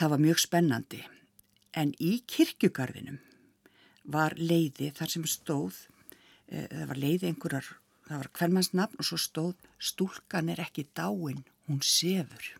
[0.00, 1.02] það var mjög spennandi.
[1.76, 3.20] En í kirkjugarðinum
[4.12, 5.78] var leiði þar sem stóð,
[6.52, 7.68] uh, það var leiði einhverjar,
[8.08, 12.50] það var hvermannsnafn og svo stóð stúlkan er ekki dáin, hún sefur.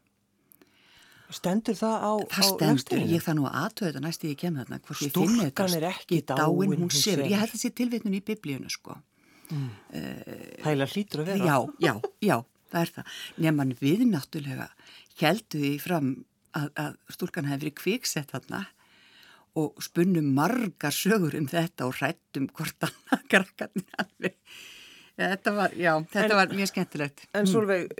[1.33, 3.13] Stendur það á, Það á stendur, legsteinum?
[3.15, 5.65] ég það nú aðtöðu þetta næst ég kem þarna, hvort ég finna þetta.
[5.65, 7.25] Stúlkan er ekki dáin, hún sefur.
[7.25, 8.99] Ég held þessi tilvitnun í biblíunu sko.
[10.65, 11.47] Hæla hlýtur að vera.
[11.47, 12.37] Já, já, já,
[12.73, 13.17] það er það.
[13.45, 14.69] Nefnum við náttúrulega
[15.23, 16.13] heldu því fram
[16.59, 18.65] að, að stúlkan hefði verið kviksett þarna
[19.61, 24.39] og spunnum margar sögur um þetta og hrættum hvort annað krakkarnir alveg.
[25.21, 27.27] Ja, þetta var, já, þetta En- var mjög skemmtilegt.
[27.37, 27.91] En Solveig,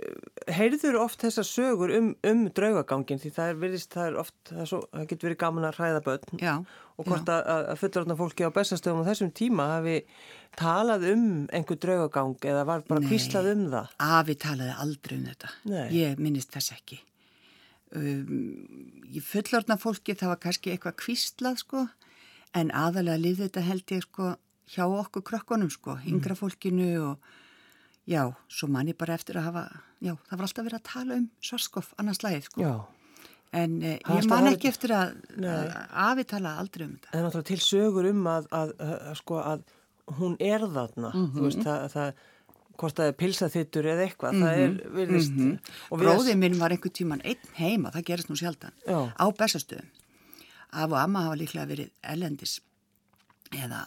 [0.49, 4.63] heyrður oft þessar sögur um, um draugagangin því það er virðist, það er oft, það,
[4.63, 6.55] er svo, það getur verið gaman að hræða börn Já,
[6.97, 9.95] og hvort að, að fullorðna fólki á bestastöðum á þessum tíma hafi
[10.57, 13.93] talað um einhver draugagang eða var bara kvíslað um það.
[14.09, 15.53] Afi talaði aldrei um þetta.
[15.69, 15.85] Nei.
[16.01, 16.97] Ég minnist þess ekki.
[17.93, 21.83] Um, í fullorðna fólki það var kannski eitthvað kvíslað sko,
[22.57, 24.31] en aðalega lifði þetta held ég sko
[24.73, 27.29] hjá okkur krökkunum sko, yngra fólkinu og
[28.09, 29.63] já, svo man ég bara eftir að hafa,
[30.01, 32.65] já, það var alltaf verið að tala um svarskoff annars lagið sko.
[32.65, 32.73] Já,
[33.53, 35.11] En eh, ég man ekki eftir að,
[35.45, 35.67] að
[36.07, 37.11] afi talaði aldrei um þetta.
[37.13, 39.65] er náttúrulega til sögur um að, að, að, sko að
[40.17, 42.23] hún er þarna, þú veist, það, það
[42.79, 46.93] hvort það er pilsaþittur eða eitthvað, það er virðist og við- Bróðið minn var einhver
[46.99, 48.99] tíman einn heima, það gerist nú sjaldan, Já.
[49.13, 49.89] á bestastöðum.
[50.73, 52.59] Af og amma hafa líklega verið ellendis
[53.53, 53.83] eða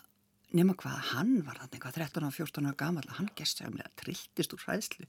[0.55, 4.55] nema hvað, hann var þarna eitthvað 13 og 14 ára gamall, hann gerst semlega trilltist
[4.55, 5.07] úr hræðslu,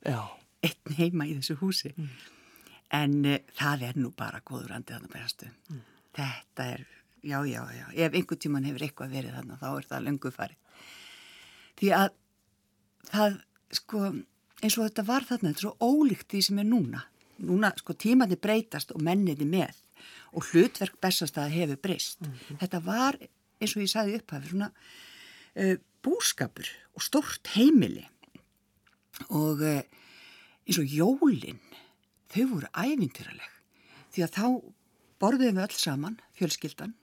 [0.63, 1.93] einn heima í þessu húsi.
[2.91, 5.81] En uh, það er nú bara góður andið þarna bestastöðum.
[6.17, 6.85] Þetta er,
[7.21, 10.57] já, já, já, ef einhver tíman hefur eitthvað verið þarna, þá er það löngu farið.
[11.77, 12.09] Því að
[13.11, 13.37] það,
[13.75, 14.12] sko,
[14.62, 17.03] eins og þetta var þarna, þetta er svo ólíkt því sem er núna.
[17.47, 19.84] Núna, sko, tímandi breytast og menniði með
[20.38, 22.25] og hlutverk bestastæða hefur breyst.
[22.62, 23.17] Þetta var,
[23.62, 25.75] eins og ég sagði upphafið, svona uh,
[26.06, 28.06] búskapur og stórt heimili
[29.27, 29.82] og uh,
[30.67, 31.62] eins og jólinn,
[32.34, 33.53] þau voru ævintýraleg.
[34.13, 34.47] Því að þá
[35.21, 36.93] borðuðum við öll saman, fjölskyldan,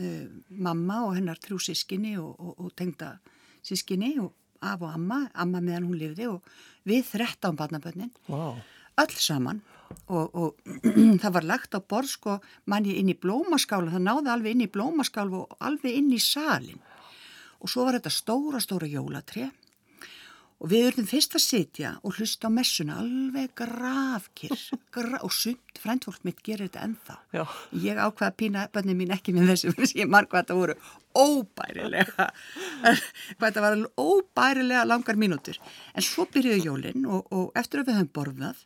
[0.00, 3.16] uh, mamma og hennar þrjú sískinni og, og, og tengda
[3.64, 6.52] sískinni og af og amma, amma meðan hún lifði og
[6.86, 8.56] við 13 barnabönnin, vá,
[9.02, 9.62] öll saman.
[10.10, 10.56] Og, og
[11.22, 14.72] það var lagt á borð sko manni inn í blómaskála, það náði alveg inn í
[14.74, 16.80] blómaskála og alveg inn í salin
[17.60, 19.48] og svo var þetta stóra, stóra jólatré
[20.56, 24.54] og við urðum fyrst að sitja og hlusta á messuna alveg grafkir
[24.94, 27.16] gra og sumt, frændfólk mitt gerir þetta ennþá.
[27.36, 27.42] Já.
[27.82, 30.78] ég ákvaða að pína bönni mín ekki með þessu fyrir ég marg hvað þetta voru
[31.16, 32.28] óbærilega.
[33.36, 35.60] Hvað þetta var óbærilega langar mínútur.
[35.94, 38.64] En svo byrjuðu jólin og, og eftir að við höfum borðað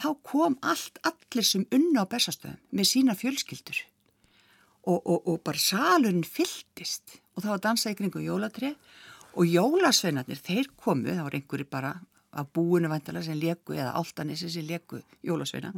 [0.00, 3.84] þá kom allt allir sem unna á bestastöðum með sína fjölskyldur.
[4.88, 7.18] Og, og, og bara salurinn fylltist.
[7.36, 8.72] Og það var dansað í kringu jólatri
[9.34, 11.94] og jólasveinarnir, þeir komu, það var einhverju bara
[12.30, 15.72] af búinu vantala sem leku eða áltanissi sem leku jólasveina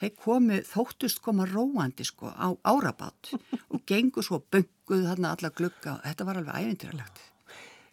[0.00, 3.32] þeir komu, þóttust koma róandi sko á árabát
[3.72, 7.24] og gengu svo bönguð þarna alla glugga þetta var alveg ævindræðilegt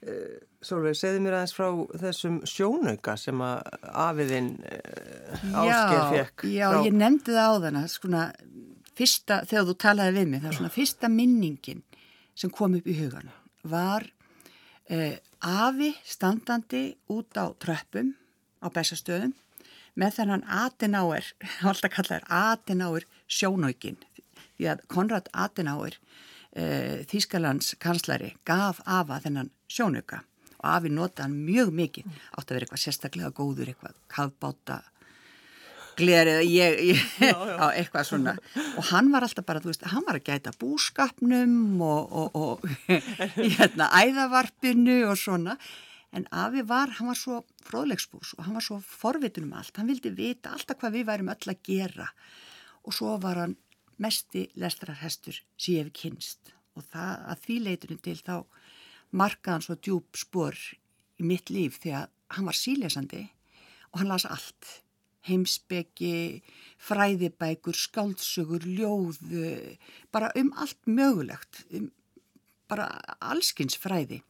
[0.03, 1.67] Uh, Sólveig, segðu mér aðeins frá
[2.01, 3.69] þessum sjónauka sem að
[4.03, 6.43] afiðinn uh, ásker fekk.
[6.51, 6.79] Já, frá...
[6.83, 8.23] ég nefndi það á þarna, svona
[8.99, 11.79] fyrsta, þegar þú talaði við mig, það var svona fyrsta minningin
[12.35, 13.31] sem kom upp í hugan
[13.63, 14.09] var
[14.91, 18.13] uh, afi standandi út á tröppum
[18.63, 19.33] á bestastöðum
[19.99, 21.25] með þennan Adenauer,
[21.69, 23.99] alltaf kallaður Adenauer sjónaukin,
[24.57, 30.23] því að Konrad Adenauer uh, Þískalands kanslari gaf afa þennan sjónauka.
[30.63, 32.19] Og afi nota hann mjög mikið.
[32.37, 34.77] Átt að vera eitthvað sérstaklega góður eitthvað kafbáta
[35.97, 37.55] glerið ég, ég, já, já.
[37.63, 38.35] á eitthvað svona.
[38.79, 42.93] Og hann var alltaf bara, þú veist, hann var að gæta búskapnum og, og, og
[43.57, 45.57] hérna, æðavarpinu og svona,
[46.13, 49.89] en Afi var hann var svo fróðlegsbús og hann var svo forvitin um allt, hann
[49.89, 52.09] vildi vita alltaf hvað við værum öll að gera.
[52.83, 53.57] Og svo var hann
[54.01, 58.35] mesti lestrarhestur sem ég hef kynst og það að því leiturinn til þá
[59.13, 60.57] markaði hann svo djúb spor
[61.21, 63.23] í mitt líf því að hann var sílesandi
[63.91, 64.71] og hann las allt
[65.27, 66.43] heimsbyggi,
[66.83, 69.19] fræðibækur, skáldsögur, ljóð,
[70.11, 71.91] bara um allt mögulegt, um
[72.67, 72.87] bara
[73.21, 74.21] allskins fræði.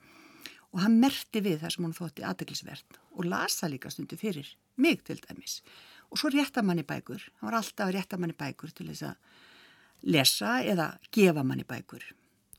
[0.74, 4.48] Og hann merti við það sem hann þótti aðdeglisvert og lasa líka stundu fyrir
[4.82, 5.62] mig til dæmis.
[6.10, 11.46] Og svo réttamanni bækur, hann var alltaf réttamanni bækur til þess að lesa eða gefa
[11.46, 12.04] manni bækur.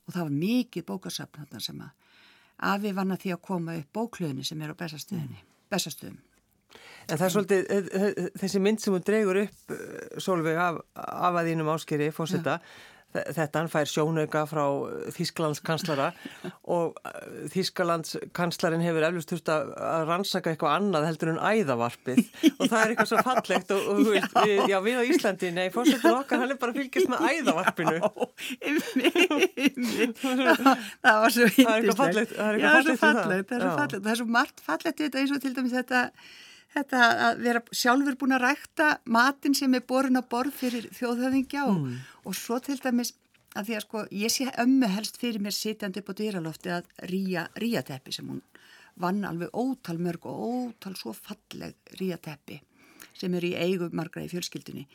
[0.07, 1.91] Og það var mikið bókarsafn sem að
[2.71, 6.23] afi vanna því að koma upp bóklöðinu sem er á bestastöðum
[7.05, 10.81] En það er svolítið, eh, eh, þessi mynd sem hún dregur upp eh, Solveig af,
[10.97, 12.59] af að þínum áskeri fórseta,
[13.15, 14.63] þetta hann fær sjónauka frá
[15.15, 16.09] Þísklands kanslara
[16.75, 16.97] og
[17.53, 19.69] Þísklands kanslarin hefur eflust þurft að
[20.09, 22.19] rannsaka eitthvað annað heldur en æðavarpið.
[22.59, 24.25] Og það er eitthvað svo fallegt og, og já.
[24.35, 27.99] Við, já, við á Íslandi, nei, fórsetur okkar hann er bara fylgjast með æðavarpinu.
[31.05, 32.65] Það var svo hindislega Það er eitthvað fallegt, það.
[32.73, 33.53] er svo fallegt.
[34.01, 36.03] Það er svo margt fallegt þetta eins og til dæmis þetta
[36.75, 41.69] Þetta að vera sjálfur búin að rækta matin sem er borin á borð fyrir þjóðhöfingja
[41.69, 42.01] og, mm.
[42.27, 43.13] og svo til dæmis
[43.55, 46.89] að því að sko ég sé ömmu helst fyrir mér sitjandi upp á dýralofti að
[47.07, 48.43] ríja ríateppi sem hún
[48.99, 52.59] vann alveg ótal mörg og ótal svo falleg ríateppi
[53.15, 54.85] sem eru í eigu margra í fjölskyldunni.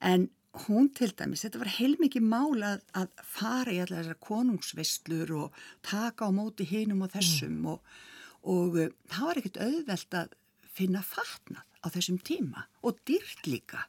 [0.00, 0.30] En
[0.66, 5.60] hún til dæmis, þetta var heilmikið mál að, að fara í allar þessar konungsvestlur og
[5.86, 7.68] taka á móti hinum og þessum mm.
[7.74, 7.98] og,
[8.48, 10.36] og uh, það var ekkert auðvelt að
[10.74, 13.86] finna fatnað á þessum tíma og dýrt líka.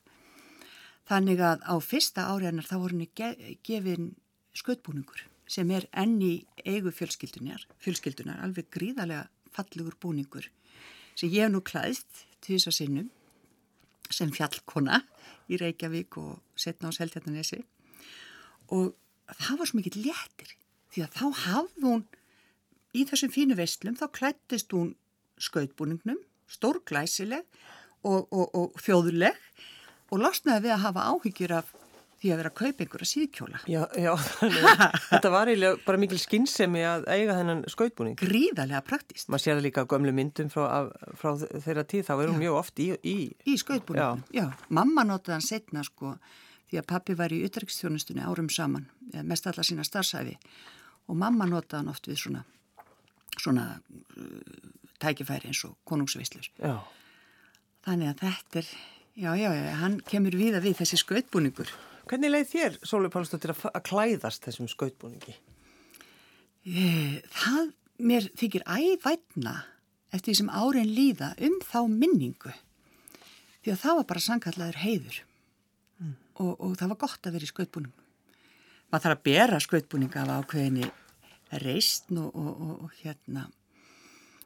[1.10, 4.14] Þannig að á fyrsta áriðanar þá voru henni gefin
[4.56, 10.48] skautbúningur sem er enni eigu fjölskyldunar, fjölskyldunar, alveg gríðarlega fallegur búningur
[11.16, 11.62] sem ég hef nú
[12.56, 13.10] þess að sinnum
[14.12, 15.02] sem fjallkona
[15.52, 17.62] í Reykjavík og setna á Seltjarnanesi
[18.72, 18.94] og
[19.28, 20.56] það var svo mikið léttir
[20.92, 22.04] því að þá hafði hún
[22.96, 24.96] í þessum fínu vestlum þá klættist hún
[25.42, 26.20] skautbúningnum
[26.52, 27.46] stórglæsileg
[28.04, 29.38] og, og, og þjóðuleg
[30.12, 31.72] og losnaði við að hafa áhyggjur af
[32.22, 33.60] því að vera að kaupa einhverja síðkjóla.
[33.72, 34.12] Já, já
[35.10, 38.18] þetta var eiginlega bara mikil skinnsemi að eiga þennan skautbúning.
[38.20, 39.30] Gríðarlega praktist.
[39.34, 42.92] Man sér líka gömlu myndum frá, frá þeirra tíð, þá er hún mjög oft í...
[43.02, 43.18] Í,
[43.50, 44.44] í skautbúningum, já.
[44.44, 44.70] já.
[44.70, 46.14] Mamma notaði hann setna sko
[46.70, 48.86] því að pappi var í utryggstjónustunni árum saman,
[49.28, 50.38] mest alla sína starfsæfi
[51.10, 52.46] og mamma notaði hann oft við svona,
[53.42, 53.66] svona
[55.02, 56.48] tækifæri eins og konungsvislur.
[56.62, 56.76] Já.
[57.86, 58.74] Þannig að þetta er,
[59.18, 61.72] já, já, já, hann kemur við að við þessi skautbúningur.
[62.10, 65.38] Hvernig leið þér, Sólur Pálsdóttir, að klæðast þessum skautbúningi?
[66.62, 69.56] Það mér þykir ævætna
[70.12, 72.54] eftir því sem árin líða um þá minningu.
[73.62, 75.18] Því að það var bara sangkallaður heiður
[76.02, 76.16] mm.
[76.44, 78.08] og, og það var gott að vera í skautbúningum.
[78.92, 80.90] Maður þarf að bera skautbúninga af ákveðinni
[81.62, 83.48] reistn og, og, og hérna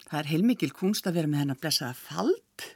[0.10, 2.68] það er heilmikil kunst að vera með henn að blessaða fald.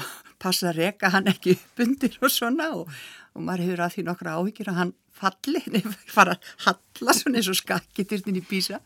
[0.00, 0.08] Og
[0.42, 2.90] passa að reka hann ekki upp undir og svona og,
[3.36, 7.40] og maður hefur að því nokkra áhyggjur að hann falli, nefnir fara að halla svona
[7.40, 8.80] eins og skakkityrtin í bísa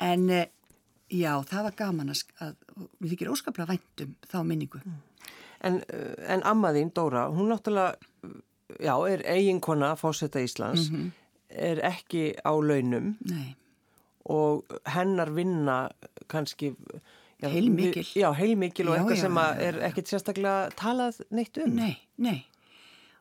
[0.00, 0.48] en eh,
[1.10, 2.54] já, það var gaman að, að
[3.02, 4.82] við þykir óskaplega væntum þá minningu.
[5.66, 7.98] En, eh, en ammaðín Dóra, hún náttúrulega
[8.78, 11.10] já, er eiginkona fósetta Íslands mm -hmm.
[11.50, 13.16] er ekki á launum.
[13.26, 13.56] Nei
[14.28, 15.78] og hennar vinna
[16.28, 16.74] kannski
[17.40, 21.76] já, heilmikil, já, heilmikil og já, eitthvað sem er ekkit sérstaklega talað neitt um.
[21.76, 22.42] Nei, nei.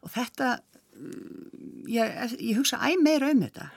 [0.03, 0.57] Og þetta
[0.95, 3.69] mm, ég, ég hugsa æg meira um þetta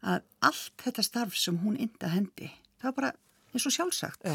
[0.00, 2.48] að allt þetta starf sem hún inda hendi,
[2.80, 3.12] það var bara
[3.52, 4.26] eins og sjálfsagt.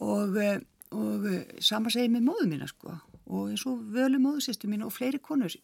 [0.00, 0.58] Og, eh,
[0.96, 2.96] og eh, sama segi með móðu mína sko
[3.30, 5.54] og eins og völu móðusistu mín og fleiri konur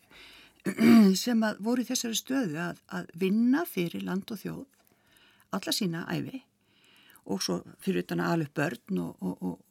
[1.24, 4.64] sem að voru í þessari stöðu að, að vinna fyrir land og þjóð
[5.54, 6.42] alla sína æfi
[7.26, 9.62] og svo fyrir utan að alveg börn og, og, og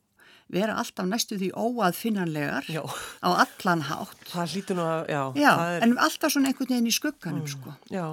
[0.51, 2.84] vera alltaf næstu því óaðfinnanlegar Já.
[3.23, 4.26] á allan hátt.
[4.30, 5.21] Það hlýtur nú að, já.
[5.39, 7.73] Já, er, en alltaf svona einhvern veginn í skugganum sko.
[7.89, 8.05] Já,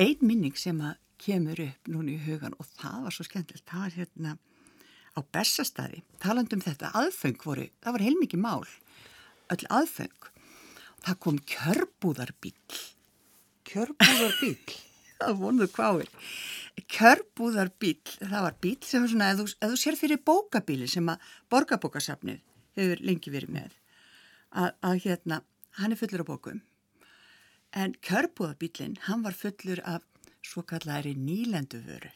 [0.00, 3.82] Ein minning sem að kemur upp núna í hugan og það var svo skemmtilegt, það
[3.84, 4.32] var hérna
[5.12, 8.64] á Bessastæði, talandi um þetta, aðfeng voru, það var heilmikið mál,
[9.52, 10.30] öll aðfeng.
[11.04, 12.56] Það kom kjörbúðarbíl,
[13.68, 14.56] kjörbúðar bíl.
[15.22, 16.10] það vonuðu hváir,
[16.92, 21.24] kjörbúðarbíl, það var bíl sem var svona, ef þú, þú sér fyrir bókabíli sem að
[21.52, 22.40] borgarbókasafnið
[22.78, 23.74] hefur lengi verið með,
[24.50, 25.42] að, að hérna,
[25.78, 26.62] hann er fullur af bókum,
[27.76, 30.06] en kjörbúðarbílinn, hann var fullur af
[30.42, 32.10] svo kallari nýlenduvöru.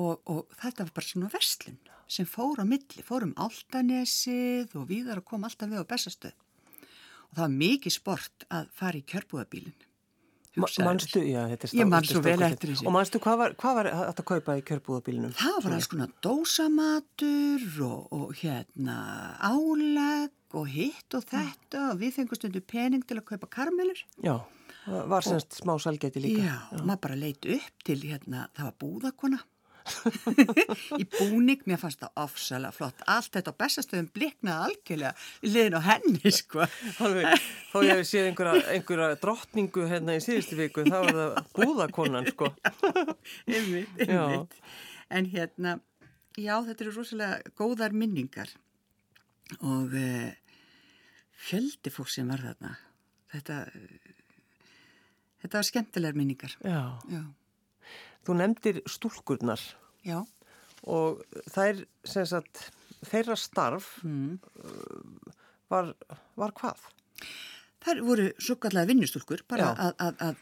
[0.00, 1.80] Og, og þetta var bara svona verslun
[2.10, 6.34] sem fór á milli, fór um Altanesið og víðar og kom alltaf við á Bessastöð.
[7.30, 9.76] Og það var mikið sport að fara í kjörbúðabílinn.
[10.58, 12.86] Manstu, já, þetta Ég man svo vel eftir þessu.
[12.88, 15.34] Og manstu, hvað var, hvað var að kaupa í kjörbúðabílinum?
[15.38, 18.96] Það var alls konar dósamatur og, og hérna
[19.46, 24.02] álegg og hitt og þetta og við fengum stundu pening til að kaupa karmelur.
[24.26, 24.40] Já,
[25.14, 26.42] var semst smá salgæti líka.
[26.48, 29.42] Já, og maður bara leit upp til hérna, það var búðakona
[31.02, 35.12] í búning, mér fannst það ofsalega flott, allt þetta á bestastöðum bliknaði algjörlega
[35.42, 36.66] í liðin á henni sko.
[37.04, 41.40] Alveg, þó ég hef séð einhverja, einhverja drottningu hérna í síðustu viku, þá var það
[41.58, 42.52] búðakonan, sko.
[43.56, 44.60] einmitt, einmitt.
[45.10, 45.78] En hérna,
[46.38, 48.52] já, þetta eru rosalega góðar minningar
[49.66, 50.30] og uh,
[51.48, 52.76] fjöldi fólk sem var þarna.
[53.30, 53.60] Þetta,
[55.42, 56.56] þetta var skemmtilegar minningar.
[56.62, 56.80] Já,
[57.10, 57.22] Já,
[58.26, 59.62] þú nefndir stúlkurnar.
[60.06, 60.22] Já,
[60.88, 61.20] og
[61.52, 62.66] þær, sagt,
[63.04, 64.38] þeirra starf mm.
[65.72, 65.94] var,
[66.40, 66.88] var hvað?
[67.80, 70.36] þær voru svo kallega vinnustúlkur, bara að,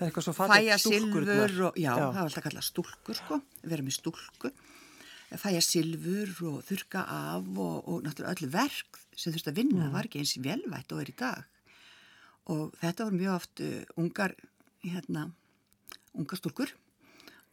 [0.00, 1.26] fæja silfur
[1.68, 1.94] og, já, Já.
[1.94, 4.52] það var alltaf kallað stúlkur sko, vera með stúlku.
[5.38, 9.96] Fæja silfur og þurka af og, og náttúrulega öllu verk sem þurfti að vinna, það
[9.96, 11.44] var ekki eins velvætt og er í dag.
[12.50, 14.34] Og þetta voru mjög oft uh, ungar
[14.82, 15.28] hérna,
[16.18, 16.74] ungar stúlkur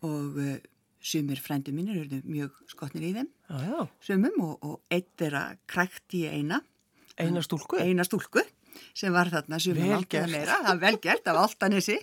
[0.05, 0.57] og uh,
[1.01, 3.29] sumir frændi mínir eru mjög skotnir í þeim.
[3.49, 6.61] Já, já, sumum og, og eitt er að krækt í eina.
[7.17, 7.79] Eina stúlku.
[7.81, 8.43] eina stúlku
[8.93, 10.29] sem var þarna sumum gert.
[10.29, 11.95] meira, það var vel gert af Altanesi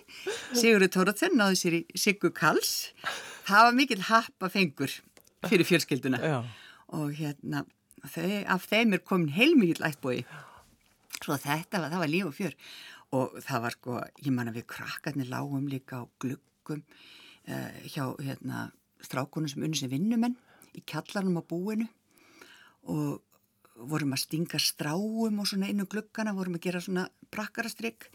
[0.51, 2.73] Sigurður Tóraðsson náði sér í Siggu Kals
[3.47, 4.91] það var mikill happa fengur
[5.45, 6.19] fyrir fjölskylduna.
[6.19, 6.37] Já,
[6.97, 7.63] og hérna
[8.03, 10.25] þau, af þeim er komin heilmikill ættbói
[11.21, 12.55] svo þetta var, var líf og fjör.
[13.15, 16.81] Og það var sko, ég man að við krakkarnir lágum líka á gluggum
[17.49, 18.69] uh, hjá hérna
[19.05, 20.37] strákunum sem unni sem vinnumenn
[20.75, 21.87] í kjallarnum á búinu
[22.91, 23.21] og
[23.75, 28.07] vorum að stinga stráum og svona inn um gluggana, vorum að gera svona brakkarastrygg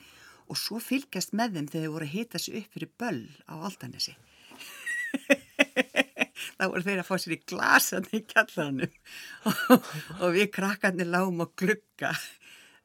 [0.50, 3.54] og svo fylgjast með þeim þegar þeir voru að hita sig upp fyrir böll á
[3.68, 4.16] Altanesi.
[6.60, 8.96] Þá voru þeir að fá sér í glasan í kjallaranum.
[9.48, 9.90] Og,
[10.22, 12.14] og við krakkarnir lágum á glugga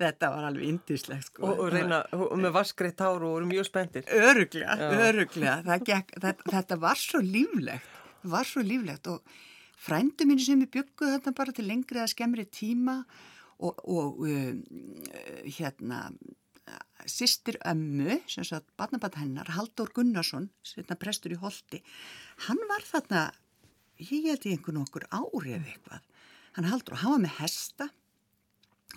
[0.02, 1.43] þetta var alveg indislegt sko.
[1.48, 2.02] og, og reyna,
[2.41, 4.08] með vaskreitt hár og voru mjög spendir.
[4.12, 7.93] öruglega, öruglega gekk, þetta, þetta var svo líflegt
[8.30, 9.22] var svo líflegt og
[9.86, 13.02] frændu mínu sem er bygguð þetta bara til lengri eða skemmri tíma
[13.64, 14.64] og, og um,
[15.46, 16.08] hérna
[17.06, 21.84] sýstir ömmu, sem sagt barnabat hennar, Haldur Gunnarsson setna prestur í Holti
[22.48, 23.28] hann var þarna
[24.02, 26.08] ég held í einhvern okkur ári eða eitthvað
[26.58, 27.89] hann Haldur og hann var með hesta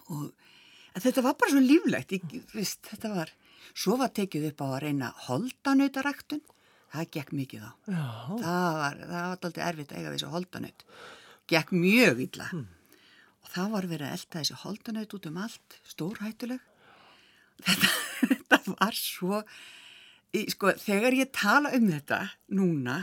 [0.09, 0.31] og
[0.99, 3.31] en þetta var bara svo líflegt ég, veist, þetta var,
[3.71, 6.43] svo var tekið upp á að reyna holdanautaraktun
[6.91, 10.85] það gekk mikið á það var, það var alltaf erfitt að eiga þessi holdanaut
[11.49, 12.51] gekk mjög illa.
[13.43, 16.67] Og það var verið að elda þessi holdanaut út um allt stórhættuleg.
[17.65, 17.93] Þetta,
[18.29, 19.41] þetta var svo
[20.53, 22.21] sko, þegar ég tala um þetta
[22.55, 23.01] núna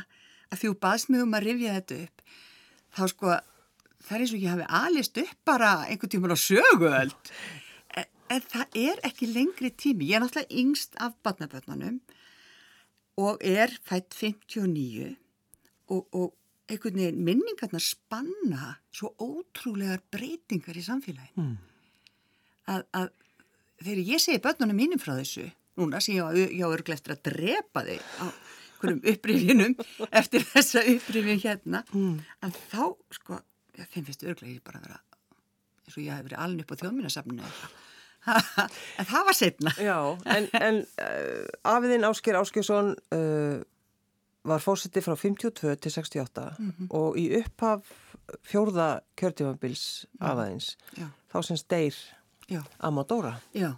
[0.52, 2.26] að því þú baðst mig um að rifja þetta upp
[2.96, 3.34] þá sko
[4.06, 7.34] það er eins og ég hafi alist upp bara einhvern tíman á söguöld
[8.30, 12.00] en, en það er ekki lengri tími ég er náttúrulega yngst af barnabötnanum
[13.22, 15.16] og er fætt 59
[15.94, 16.34] og, og
[16.70, 21.58] einhvern veginn minningarnar spanna svo ótrúlegar breytingar í samfélagin Mm.
[22.68, 23.10] að, að
[23.86, 25.46] þegar ég segi börnunum mínum frá þessu
[25.78, 26.32] núna sem ég á,
[26.72, 29.76] örglega eftir að drepa þig á einhverjum upprifinum
[30.12, 32.18] eftir þessa upprifin hérna Mm.
[32.42, 32.82] að þá
[33.20, 33.40] sko,
[33.78, 35.00] þeim finnst örglega ég bara að vera
[35.86, 37.52] eins og ég hef verið alin upp á þjóðmínasafninu
[39.00, 39.98] en það var setna Já,
[40.36, 41.46] en, en uh,
[41.76, 43.62] afiðinn Ásker Áskjörsson uh,
[44.46, 46.88] var fósiti frá 52 til 68 Mhm.
[46.90, 47.88] og í upphaf
[48.46, 51.96] fjórða kjörtífambils afaðins, já, þá sem steir
[52.80, 53.36] Amadóra.
[53.54, 53.76] já,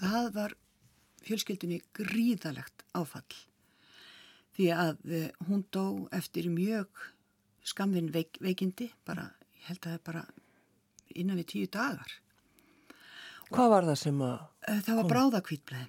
[0.00, 0.54] það var
[1.28, 3.24] fjölskyldunni gríðalegt áfall
[4.56, 6.88] því að uh, hún dó eftir mjög
[7.68, 9.28] skamvinn veik, veikindi, bara,
[9.60, 10.24] ég held að það er bara
[11.14, 12.12] innan við tíu dagar.
[13.54, 14.36] Hvað var það sem að...
[14.68, 15.88] Uh, það var bráðakvítblæði.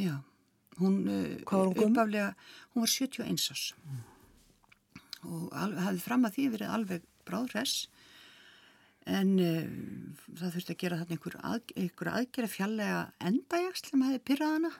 [0.00, 0.14] Já,
[0.80, 0.96] hún,
[1.44, 1.90] Hvað var hún gömul?
[1.90, 2.28] uppaflega,
[2.72, 3.98] hún var 71 árs mm.
[5.28, 7.88] og hafði fram að því verið alveg bráðress
[9.10, 9.68] en uh,
[10.38, 13.00] það þurfti að gera þarna einhver, að, einhver aðgerða fjallega
[13.30, 14.72] endajagsl sem hefði pyrrað hana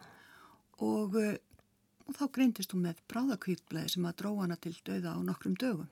[0.80, 5.56] og, og þá greindist hún með bráðakvítblæði sem að dróða hana til döða á nokkrum
[5.60, 5.88] dögum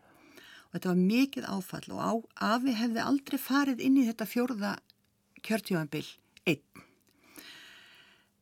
[0.68, 2.12] og þetta var mikið áfall og á,
[2.54, 4.76] afi hefði aldrei farið inn í þetta fjórða
[5.44, 6.06] kjörtjóðanbill
[6.48, 6.84] einn.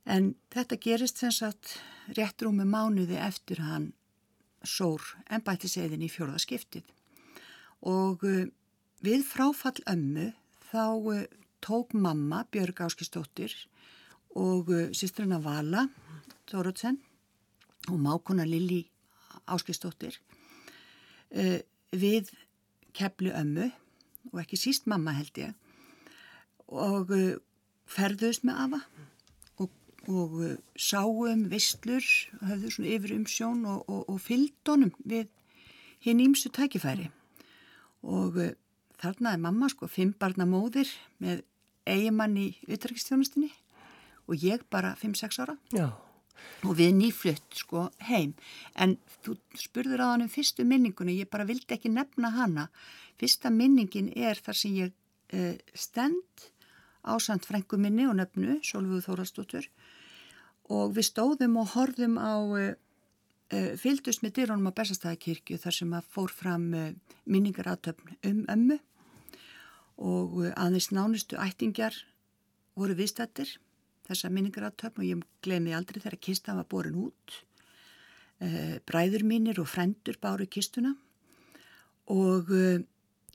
[0.06, 1.78] En þetta gerist sem sagt
[2.14, 3.90] rétt rúmi mánuði eftir hann
[4.66, 6.86] sór ennbættiseiðin í fjórða skiptið
[7.86, 8.46] og uh,
[9.04, 10.30] við fráfall ömmu
[10.70, 11.24] þá uh,
[11.64, 13.54] tók mamma Björg Áskistóttir
[14.36, 15.86] og uh, sýstrina Vala
[16.50, 16.98] Dórótsen
[17.90, 18.84] og mákona Lili
[19.46, 20.16] Áskistóttir
[21.94, 22.30] við
[22.94, 23.66] keplu ömmu
[24.32, 25.65] og ekki síst mamma held ég
[26.72, 27.34] og uh,
[27.86, 28.80] ferðust með afa
[29.62, 29.70] og,
[30.10, 32.04] og uh, sáum vistlur,
[32.42, 35.28] höfðu svona yfir umsjón og, og, og fylgdónum við
[36.06, 37.10] hinn ímsu tækifæri.
[38.06, 38.54] Og uh,
[39.00, 40.90] þarna er mamma sko fimmbarna móðir
[41.22, 41.44] með
[41.86, 43.52] eigimann í utrækistjónustinni
[44.26, 45.54] og ég bara 5-6 ára.
[45.70, 45.92] Já,
[46.66, 48.34] og við nýflutt sko heim.
[48.74, 52.68] En þú spurður á hann um fyrstu minningunni ég bara vildi ekki nefna hana.
[53.20, 56.48] Fyrsta minningin er þar sem ég uh, stend
[57.06, 59.68] ásand frængu minni og nefnu Solvöðu Þórastóttur
[60.72, 62.74] og við stóðum og horfðum á uh,
[63.54, 66.90] uh, fylgdust með dyrunum á Bessastæðakirkju þar sem að fór fram uh,
[67.24, 68.80] minningaratöfn um ömmu.
[69.96, 71.94] Og aðeins nánustu ættingjar
[72.76, 73.54] voru viðstættir
[74.04, 77.38] þessa minningaratöfn og ég gleymi aldrei þegar kistan var borin út.
[78.84, 80.90] Bræður mínir og frendur báru kistuna.
[82.12, 82.52] Og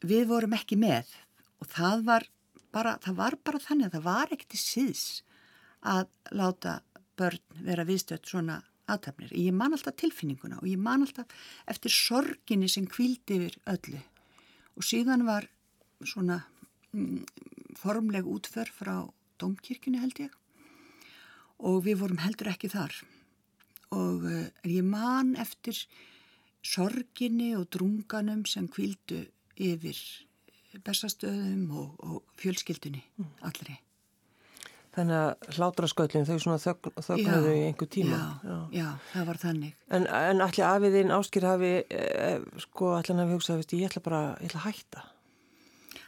[0.05, 1.09] við vorum ekki með
[1.57, 2.27] og það var
[2.73, 5.05] bara, það var bara þannig að það var ekkert í síðs
[5.81, 6.07] að
[6.37, 6.79] láta
[7.19, 8.59] börn vera viðstöld svona
[8.91, 9.31] aðtapnir.
[9.37, 11.31] Ég man alltaf tilfinninguna og ég man alltaf
[11.69, 14.01] eftir sorginni sem kvíldi yfir öllu.
[14.77, 15.47] Og síðan var
[16.07, 16.41] svona
[16.95, 17.23] mm,
[17.79, 18.95] formleg útför frá
[19.41, 20.31] domkirkjunni held ég.
[21.61, 22.95] Og við vorum heldur ekki þar.
[23.93, 25.77] Og uh, ég man eftir
[26.65, 29.25] sorginni og drunganum sem kvíldu
[29.61, 29.97] yfir
[30.85, 33.03] bestastöðum og, og fjölskyldunni
[33.41, 33.77] allri.
[34.91, 38.17] þannig að hlátrasköllin þau svona þögn, þögnuðu í einhver tíma.
[38.43, 39.75] Já, já, það var þannig.
[39.95, 44.01] En, en allir afiðinn áskýr hafi, eh, sko, allir hann hafi hugsað, veist, ég ætla
[44.03, 45.03] bara, ég ætla að hætta.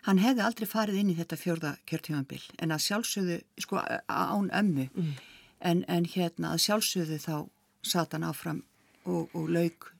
[0.04, 3.80] Hann hefði aldrei farið inn í þetta fjörða kjörtímanbill en að sjálfsögðu, sko,
[4.12, 5.14] án ömmu, Mm.
[5.64, 7.36] en, en hérna að sjálfsögðu þá
[7.88, 8.64] sat hann áfram
[9.06, 9.94] og, og lauk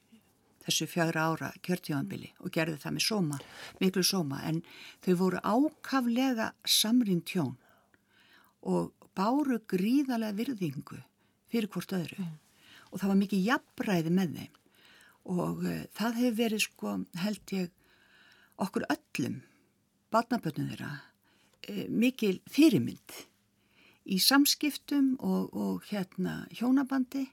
[0.64, 3.38] þessu fjögra ára kjörtímanbili og gerði það með sóma,
[3.80, 4.62] miklu sóma, en
[5.04, 7.54] þau voru ákaflega samrýnd tjón
[8.64, 11.00] og báru gríðarlega virðingu
[11.52, 12.26] fyrir hvort öðru.
[12.90, 14.60] Og það var mikið jafnræði með þeim.
[15.34, 17.70] Og uh, það hefur verið sko held ég
[18.60, 19.38] okkur öllum
[20.12, 23.20] barnabötnum þeirra uh, mikil fyrirmynd
[24.04, 27.26] í samskiptum og, og hérna hjónabandi.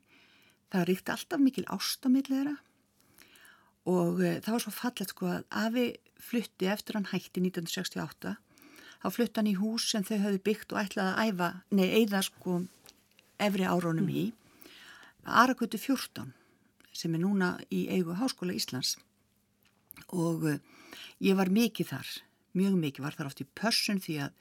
[0.72, 2.58] Það ríkti alltaf mikil ástamilli þeirra
[3.90, 5.86] og uh, það var svo fallet sko að afi
[6.22, 8.36] flutti eftir hann hætti 1968
[9.02, 12.22] þá flutti hann í hús sem þau höfðu byggt og ætlaði að æfa, nei, eigða
[12.28, 12.60] sko
[13.42, 14.28] efri árónum í
[15.26, 16.34] Arakutu 14
[16.94, 18.98] sem er núna í eigu Háskóla Íslands.
[20.12, 20.58] Og uh,
[21.24, 22.10] ég var mikið þar,
[22.58, 24.34] mjög mikið var þar oft í pössun því að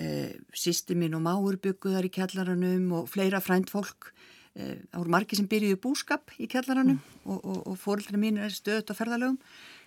[0.00, 4.12] uh, sýsti minn og máur bygguðar í kjallaranum og fleira frænt fólk
[4.58, 8.90] það voru margir sem byrjuði búskap í kjallaranum og, og, og fóröldri mín er stöðut
[8.90, 9.38] á ferðalögum.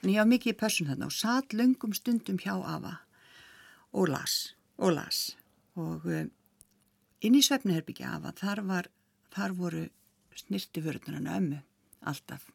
[0.02, 3.00] En ég var mikið í pössun þarna og satt löngum stundum hjá Ava
[3.92, 5.20] og las og las.
[5.80, 6.24] Og uh,
[7.22, 8.90] inn í svefniherbyggja Ava þar, var,
[9.36, 9.84] þar voru
[10.40, 11.60] snirti vörðunarna ömmu
[12.08, 12.48] alltaf.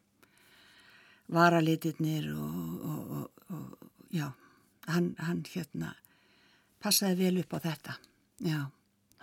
[1.31, 2.57] Varalitirnir og,
[2.87, 4.31] og, og, og já,
[4.87, 5.93] hann, hann hérna
[6.81, 7.97] passaði vel upp á þetta,
[8.45, 8.59] já.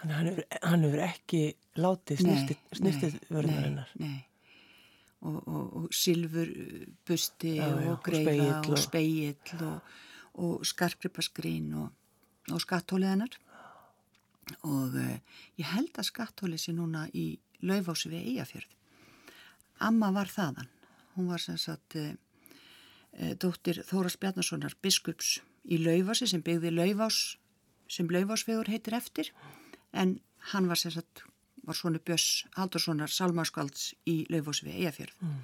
[0.05, 1.43] Þannig að hann hefur, ekki
[1.81, 3.15] látið snirtið, snirtið
[3.49, 3.85] nei.
[4.03, 4.17] Nei.
[5.25, 6.51] Og, og, og silfur
[7.09, 9.95] busti Já, já, og greiða og og- speill og,
[10.45, 11.89] og skarkripaskrín og,
[12.61, 13.39] skatthólið hennar.
[14.69, 15.15] Og uh,
[15.57, 18.77] ég held að skatthólið sé núna í laufási við Eyjafjörð.
[19.89, 20.69] Amma var þaðan.
[21.17, 22.11] Hún var sem sagt uh,
[23.17, 27.39] uh, dóttir Þóras Bjarnasonar biskups í laufási sem byggði laufás
[27.89, 29.33] sem laufásvegur heitir eftir
[29.95, 30.19] en
[30.53, 31.25] hann var sagt
[31.65, 35.21] var svona Björns Haldurssonar Salmarskvalds í Laufósi við Eyjafjörð.
[35.21, 35.37] Mm.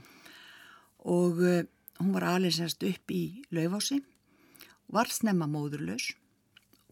[1.11, 1.63] og uh,
[2.01, 4.01] hún var alveg semst upp í Laufósi
[4.93, 6.11] var snemma móðurlaus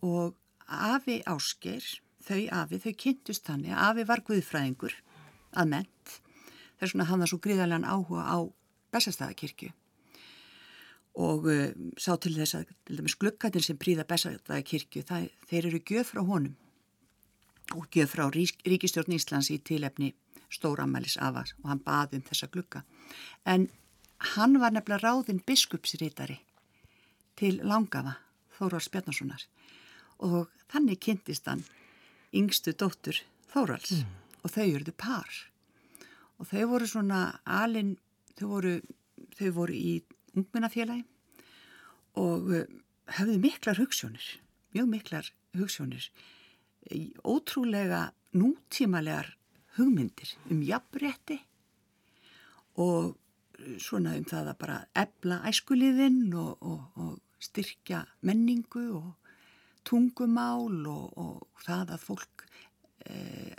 [0.04, 0.36] og
[0.68, 1.84] Afi Áskeir
[2.24, 4.94] þau Afi, þau kynntust þannig Afi var guðfræðingur
[5.52, 6.14] að ment
[6.78, 8.38] þess vegna hann var svo gríðarlegan áhuga á
[8.94, 9.74] Bessastæðakirkju
[11.18, 11.68] og uh,
[12.00, 16.56] sá til þess að til dæmis glukkatin sem príða Bessastæðakirkju þeir eru gjöf frá honum
[17.74, 20.14] og gjöf frá Rík, Ríkistjórn Íslands í tilefni
[20.52, 22.84] stóramælis afar og hann baði um þessa glukka
[23.44, 23.68] en
[24.34, 26.38] hann var nefnilega ráðinn biskupsrítari
[27.38, 28.16] til langafa
[28.58, 29.44] Þórals Bjarnasonar.
[30.18, 31.62] Og þannig kynntist hann
[32.34, 33.20] yngstu dóttur
[33.52, 34.16] Þórals mm.
[34.42, 35.28] og þau eruðu par.
[36.38, 37.94] Og þau voru svona alin,
[38.38, 38.74] þau voru,
[39.38, 39.94] þau voru í
[40.34, 41.04] ungminnafélagi
[42.18, 42.50] og
[43.14, 44.26] höfðu eh, miklar hugssjónir,
[44.74, 46.10] mjög miklar hugssjónir
[47.24, 49.34] ótrúlega nútímalegar
[49.76, 51.38] hugmyndir um jafnrétti
[52.78, 53.16] og
[53.82, 59.32] svona um það að bara ebla æskuliðinn og, og, og styrkja menningu og
[59.86, 62.44] tungumál og, og það að fólk
[63.06, 63.16] e,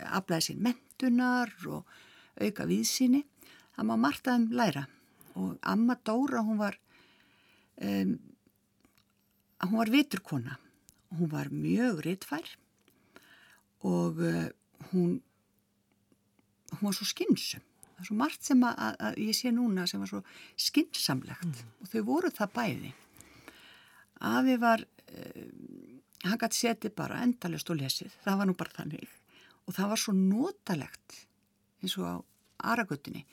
[0.08, 1.88] aflæði sín mentunar og
[2.40, 3.24] auka viðsýni.
[3.76, 4.86] Það má Martaðum læra
[5.40, 6.78] og Amma Dóra hún var,
[7.76, 8.04] e,
[9.66, 10.58] hún var viturkona.
[11.18, 12.56] Hún var mjög rittfær
[13.86, 14.46] og uh,
[14.90, 15.18] hún,
[16.74, 17.64] hún var svo skynsum.
[17.84, 20.22] Það er svo margt sem að, að, ég sé núna sem var svo
[20.60, 21.72] skynsamlegt mm.
[21.80, 22.92] og þau voru það bæði.
[24.30, 25.46] Afi var, uh,
[26.26, 29.16] hann gæti setið bara endalust og lesið, það var nú bara þannig
[29.66, 31.18] og það var svo notalegt
[31.80, 32.14] eins og á
[32.72, 33.24] Aragötunni.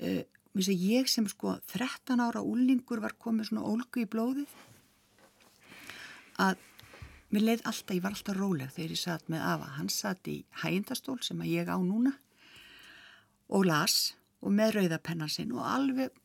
[0.00, 0.22] Uh,
[0.58, 4.50] ég sem sko 13 ára úlingur var komið svona ólgu í blóðið
[6.40, 6.58] að
[7.30, 9.68] Mér leið alltaf, ég var alltaf róleg þegar ég satt með Ava.
[9.76, 12.16] Hann satt í hægindastól sem að ég á núna
[13.54, 16.16] og las og með rauðapennan sinn og alveg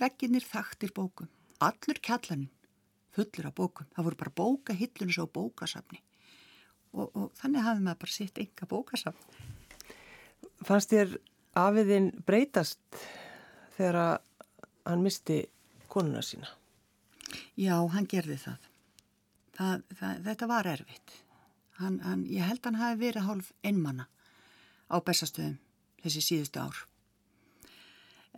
[0.00, 1.30] vegginnir þaktir bókum.
[1.64, 2.50] Allur kjallaninn
[3.16, 3.88] fullur af bókum.
[3.96, 6.02] Það voru bara bókahillunum svo bókasafni
[6.92, 9.48] og, og þannig hafði maður bara sitt enga bókasafni.
[10.68, 11.16] Fannst þér
[11.56, 13.00] Afiðinn breytast
[13.78, 14.20] þegar
[14.84, 15.40] hann misti
[15.88, 16.52] konuna sína?
[17.56, 18.69] Já, hann gerði það
[19.60, 21.16] það, það, þetta var erfitt.
[21.80, 24.06] Hann, hann, ég held hann hafi verið hálf einmanna
[24.92, 25.58] á bestastöðum
[26.04, 26.82] þessi síðustu ár.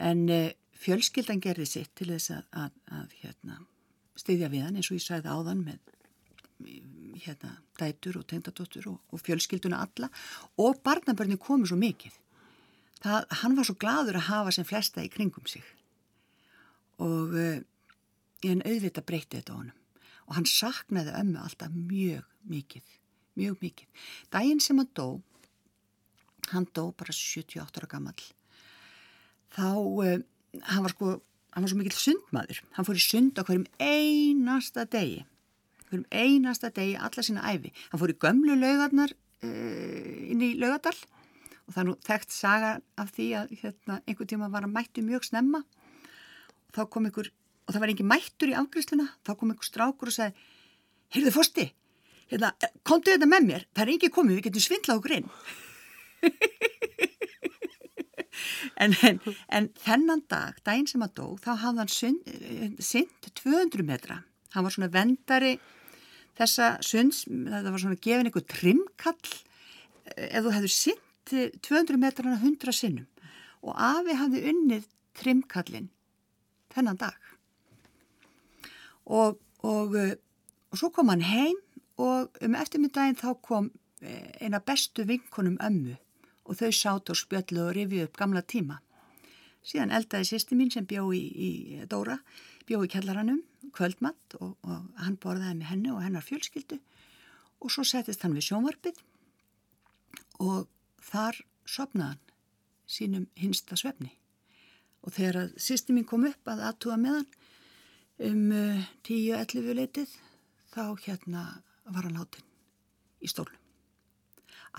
[0.02, 0.40] En e,
[0.82, 3.58] fjölskyldan gerði sitt til þess að, að, að hérna,
[4.18, 5.90] styðja við hann eins og ég sæði áðan með
[7.22, 10.08] hérna, dætur og tengdadóttur og, og fjölskylduna alla
[10.62, 12.14] og barnabörni komu svo mikið.
[13.02, 15.66] Það, hann var svo gladur að hafa sem flesta í kringum sig
[17.02, 17.46] og e,
[18.46, 19.81] en auðvitað breytti þetta honum
[20.32, 22.92] og hann saknaði ömmu alltaf mjög mikið,
[23.36, 24.04] mjög mikið.
[24.32, 25.20] Dægin sem hann dó,
[26.48, 28.16] hann dó bara 78 ára gammal,
[29.52, 30.14] þá, uh,
[30.70, 31.10] hann var sko,
[31.52, 35.20] hann var svo mikill sundmaður, hann fór í sund á hverjum einasta degi,
[35.90, 37.74] hverjum einasta degi, alla sína æfi.
[37.92, 40.96] Hann fór í gömlu laugarnar uh, inn í laugadal
[41.66, 45.28] og það nú þekkt saga af því að hérna, einhver tíma var hann mættu mjög
[45.28, 47.28] snemma og þá kom einhver
[47.72, 50.50] og það var engin mættur í afgriðsluna þá kom einhver strákur og sagði
[51.16, 51.64] heyrðu fórsti,
[52.28, 52.52] hérna,
[52.84, 53.64] komdu þetta með mér.
[53.72, 55.32] Það er engin komið, við getum svindla okkur inn.
[58.82, 59.18] En, en,
[59.52, 64.16] en þennan dag, daginn sem að dó þá hafði hann synd 200 metra,
[64.54, 65.52] hann var svona vendari
[66.38, 69.34] þessa sunds það var svona gefin einhver trimkall
[70.16, 73.06] ef þú hefðu synd 200 metrana 100 sinnum.
[73.62, 74.88] Og Afi hafði unnið
[75.20, 75.92] trimkallin
[76.72, 77.31] þennan dag
[79.06, 80.16] og, og, eh,
[80.70, 81.58] og svo kom hann heim
[82.02, 85.96] og um eftirmyndaginn þá kom eh, eina bestu vinkonum ömmu
[86.44, 88.80] og þau sátt og spjallu og rifju upp gamla tíma.
[89.62, 91.50] Síðan eldaði sýsti mín sem bjó í, í
[91.86, 92.18] Dóra,
[92.66, 96.80] bjó í kellaranum, kvöldmatt og, og hann borðaði með henni og hennar fjölskyldu
[97.62, 98.98] og svo settist hann við sjónvarpið
[100.42, 100.66] og
[101.06, 102.32] þar sopnaði hann
[102.92, 104.10] sínum hinsta svefni.
[105.06, 107.30] Og þegar sýsti mín kom upp að aðtúa með hann
[108.28, 108.42] um
[109.06, 110.14] 10-11 uh, leitið
[110.72, 111.42] þá hérna
[111.84, 112.46] var hann látin
[113.22, 113.56] í stólum.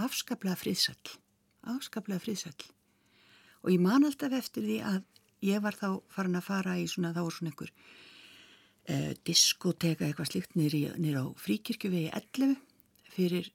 [0.01, 1.17] Afskaplega friðsall,
[1.69, 2.69] afskaplega friðsall.
[3.63, 5.01] Og ég man alltaf eftir því að
[5.43, 7.73] ég var þá farin að fara í svona, þá var svona einhver
[8.89, 12.55] eh, diskoteka eitthvað slikt nýra á fríkirkju vegi 11
[13.13, 13.51] fyrir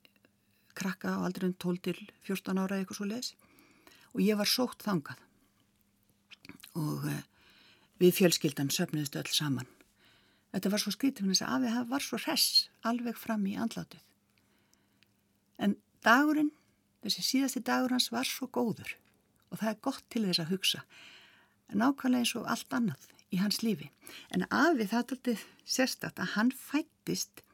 [0.78, 3.32] krakka á aldrei 12 til 14 ára eitthvað svo les
[4.14, 5.24] og ég var sótt þangað
[6.78, 7.24] og eh,
[7.98, 9.66] við fjölskyldan söfnuðist öll saman.
[10.58, 12.46] Þetta var svo skrítið þess að Afi var svo hress
[12.82, 14.00] alveg fram í andlátið.
[15.62, 16.50] En dagurinn
[17.04, 18.96] þessi síðasti dagur hans var svo góður
[19.52, 20.82] og það er gott til þess að hugsa.
[21.70, 23.86] Nákvæmlega eins og allt annað í hans lífi.
[24.34, 27.44] En afið það er alltaf sérstaklega að hann fættist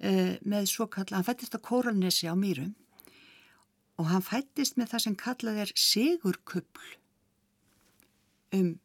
[0.00, 2.72] uh, með svo kalla, hann fættist á Kóralnesi á Mýrum
[4.00, 6.92] og hann fættist með það sem kallað er sigurkubl
[8.56, 8.78] um,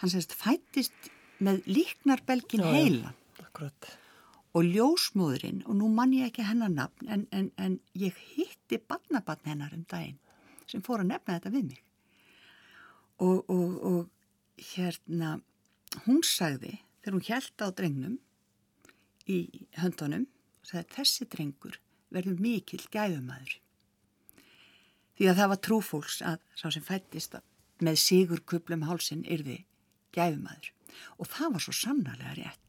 [0.00, 1.12] hann semst fættist
[1.42, 3.90] með líknarbelgin heilan akkurat
[4.52, 9.48] og ljósmóðurinn, og nú mann ég ekki hennar nafn, en, en, en ég hitti barnabarn
[9.48, 10.18] hennar um daginn
[10.68, 11.80] sem fór að nefna þetta við mig.
[13.22, 15.38] Og, og, og hérna,
[16.04, 18.18] hún sagði, þegar hún held á drengnum
[19.30, 19.38] í
[19.80, 20.28] höndunum,
[20.66, 21.80] sagði þessi drengur
[22.12, 23.56] verður mikil gæðumæður.
[25.16, 27.36] Því að það var trúfólks að sá sem fættist
[27.82, 29.62] með sigur kuplum hálsin yrði
[30.12, 30.72] gæðumæður.
[31.18, 32.68] Og það var svo sannarlega rétt.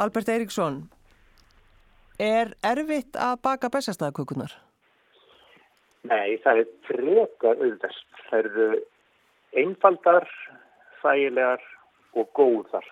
[0.00, 0.76] Albert Eiríksson,
[2.16, 4.54] er erfitt að baka bestastæðakökunar?
[6.08, 8.06] Nei, það er frekar auðvest.
[8.30, 8.68] Það eru
[9.60, 10.28] einfaldar,
[11.02, 11.66] þægilegar
[12.16, 12.86] og góðar.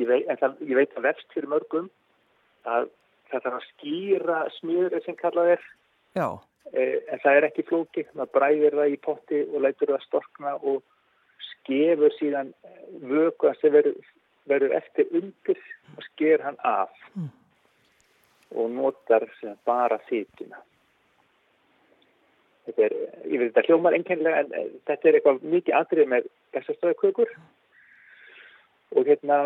[0.00, 1.86] Ég veit, það, ég veit að vefst fyrir mörgum
[2.66, 2.88] að
[3.30, 5.68] það þarf að skýra smjörið sem kallað er.
[6.18, 6.26] Já.
[6.72, 8.10] Eh, en það er ekki flókið.
[8.16, 10.82] Það bræðir það í potti og lætur það storkna og
[11.52, 12.50] skefur síðan
[13.06, 14.10] vöku að sem verður
[14.50, 15.62] verður eftir undir
[15.96, 17.30] og sker hann af mm.
[18.58, 19.26] og notar
[19.66, 20.60] bara þýtuna.
[22.66, 22.94] Þetta er,
[23.26, 27.32] ég veit þetta hljómar enkenlega en þetta er eitthvað mikið aðrið með gassastöðakökur
[28.92, 29.38] og hérna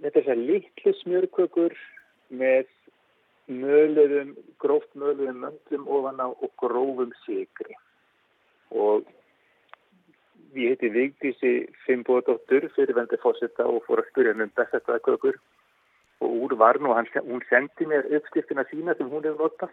[0.00, 1.76] þetta er þess að litlu smjörkökur
[2.34, 2.70] með
[3.52, 4.32] möluðum,
[4.62, 7.76] gróft möluðum möndum ofan á og grófum sigri
[8.72, 9.04] og
[10.54, 11.52] Ég heiti Vigdísi
[11.82, 15.38] Fimboðdóttur fyrir vendi fósetta og fór að spyrja um bestættaðakökur
[16.22, 19.72] og úr varn og hann, hún sendi mér uppskriftina sína sem hún hefur notað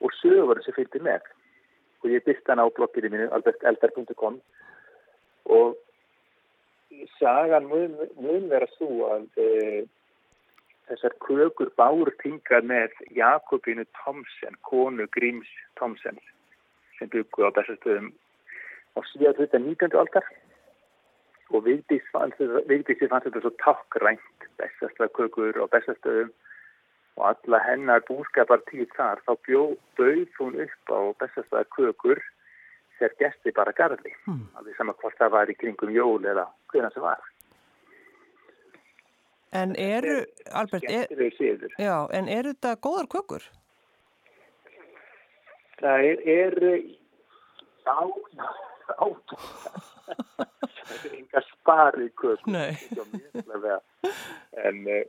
[0.00, 1.26] og sögur sem fylgdi með.
[2.00, 4.40] Og ég byrst hann á blokkinu mínu alberteldar.com
[5.52, 5.76] og
[7.18, 9.84] sagan mun, mun vera svo að e,
[10.88, 16.16] þessar kökur bár tingar með Jakobinu Tomsen, konu Gríms Tomsen
[16.96, 18.14] sem byggur á bestastöðum
[18.96, 19.98] á síðan hluta 19.
[20.02, 20.26] aldar
[21.50, 22.38] og Vigdísi fannst
[23.26, 26.30] þetta svo takkrænt bestastöðkökur og bestastöðum
[27.18, 29.32] og alla hennar búskapartíð þar þá
[29.98, 32.22] bauð hún upp á bestastöðkökur
[32.98, 34.46] þegar gesti bara garði mm.
[34.54, 37.28] af því sama hvort það var í kringum jól eða hvernig það var
[39.50, 40.20] En eru,
[40.54, 41.72] Albert, er, skemmtileg síður.
[41.74, 43.46] já, en eru þetta góðar kökur?
[45.80, 46.54] Það er, er
[47.82, 47.96] já,
[48.90, 49.06] já.
[50.90, 52.40] Það er enga spari kökur.
[54.60, 55.04] En eh,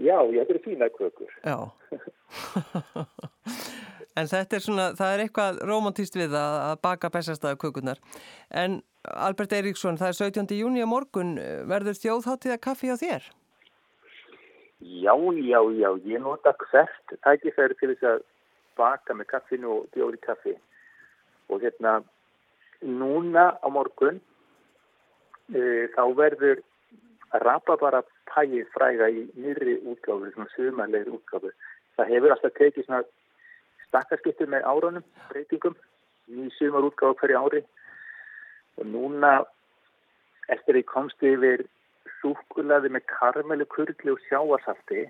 [0.00, 1.32] já, ég þetta er fína kökur.
[1.44, 1.58] Já.
[4.16, 8.00] en þetta er svona, það er eitthvað romantíst við að, baka bestastæða kökunar.
[8.50, 10.56] En Albert Eiríksson, það er 17.
[10.58, 11.36] júni á morgun,
[11.68, 13.28] verður þjóðháttíða kaffi á þér?
[14.80, 18.22] Já, já, já, ég nota hvert tækifæri til þess að
[18.80, 20.54] baka með kaffinu og bjóri kaffi.
[21.52, 22.00] Og hérna,
[22.82, 24.20] núna á morgun,
[25.52, 26.62] e, þá verður
[27.34, 31.52] að rapa bara pæið fræga í nýri útgáfu, svona sumarlegri útgáfu.
[31.96, 33.02] Það hefur alltaf tekið svona
[33.88, 35.76] stakkarskiptur með árunum, breytingum,
[36.30, 37.64] ný sumar útgáfu hverju ári.
[38.78, 39.32] Og núna,
[40.48, 41.66] eftir því komst yfir
[42.20, 45.08] súkulaði með karmelu, kurli og sjáarsalti,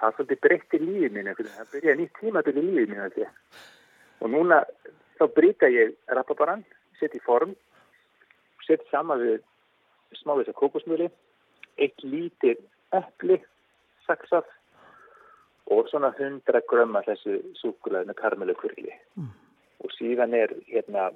[0.00, 3.30] það svolítið breytti lífið mínu, það byrjaði nýtt tímabil í lífið þetta.
[4.22, 4.62] Og núna
[5.22, 6.64] þá breyta ég rapabaran,
[6.98, 7.54] sett í form,
[8.66, 9.42] sett saman við
[10.18, 11.08] smáðis af kokosmjöli,
[11.78, 12.58] eitt lítið
[12.96, 13.38] eppli,
[14.06, 14.48] saksað
[15.72, 18.90] og svona 100 grömmar þessu súkulaði með karmelu, kurli.
[19.16, 19.30] Mm.
[19.82, 21.10] Og síðan er hérna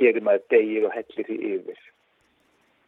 [0.00, 1.82] gerir maður degið og hellir því yfir.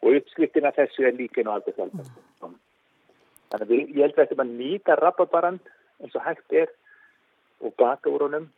[0.07, 2.07] Og uppskriftina þessu er líka nú aldrei þalda.
[2.47, 2.57] Mm.
[3.51, 5.61] Þannig að ég held að þetta maður nýta rababaran
[6.03, 6.73] eins og hægt er
[7.65, 8.49] og baka úr honum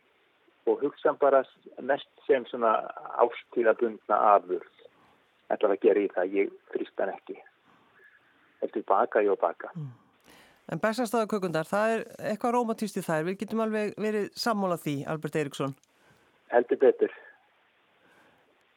[0.69, 1.43] og hugsa bara
[1.81, 2.75] mest sem svona
[3.23, 4.75] ástíðabundna afurð.
[5.49, 7.39] Var að gera í það, ég frýst hann ekki.
[8.61, 9.71] Eftir baka, ég og baka.
[9.73, 9.89] Mm.
[10.69, 13.23] En bestastæðakökundar, það er eitthvað romantíst í þær.
[13.25, 15.73] Við getum alveg verið sammála því, Albert Eiríksson.
[16.53, 17.15] Heldur betur.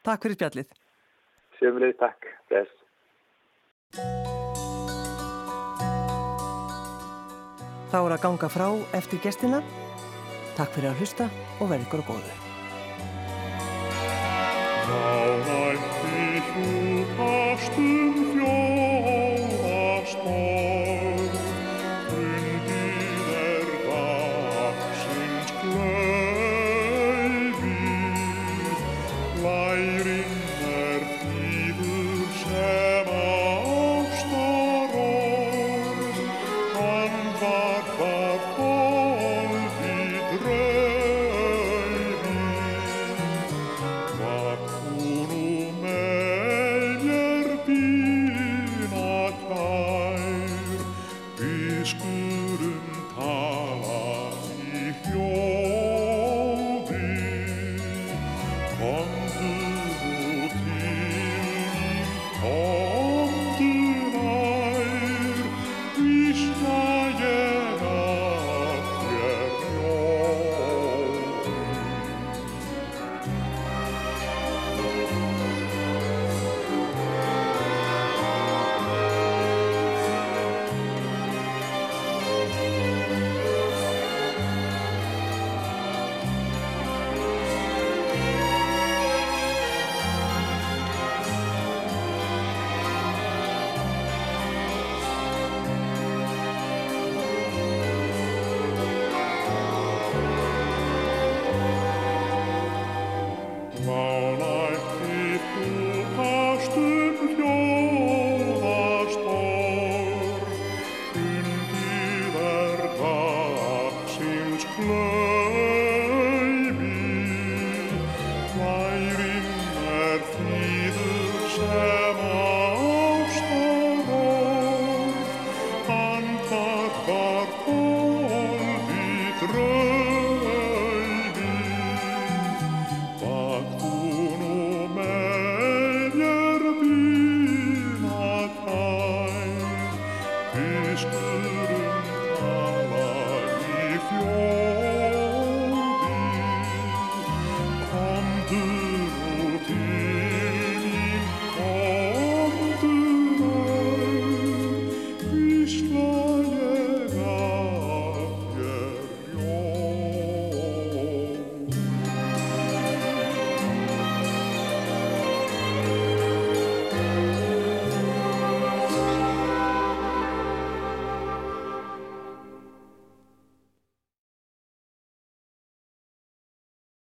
[0.07, 0.73] Takk fyrir spjallið.
[1.59, 2.31] Sjöfumlega takk.
[2.49, 2.73] Þess.
[7.93, 9.61] Þá er að ganga frá eftir gestina.
[10.57, 11.29] Takk fyrir að hlusta
[11.61, 12.33] og verð ykkur á góðu.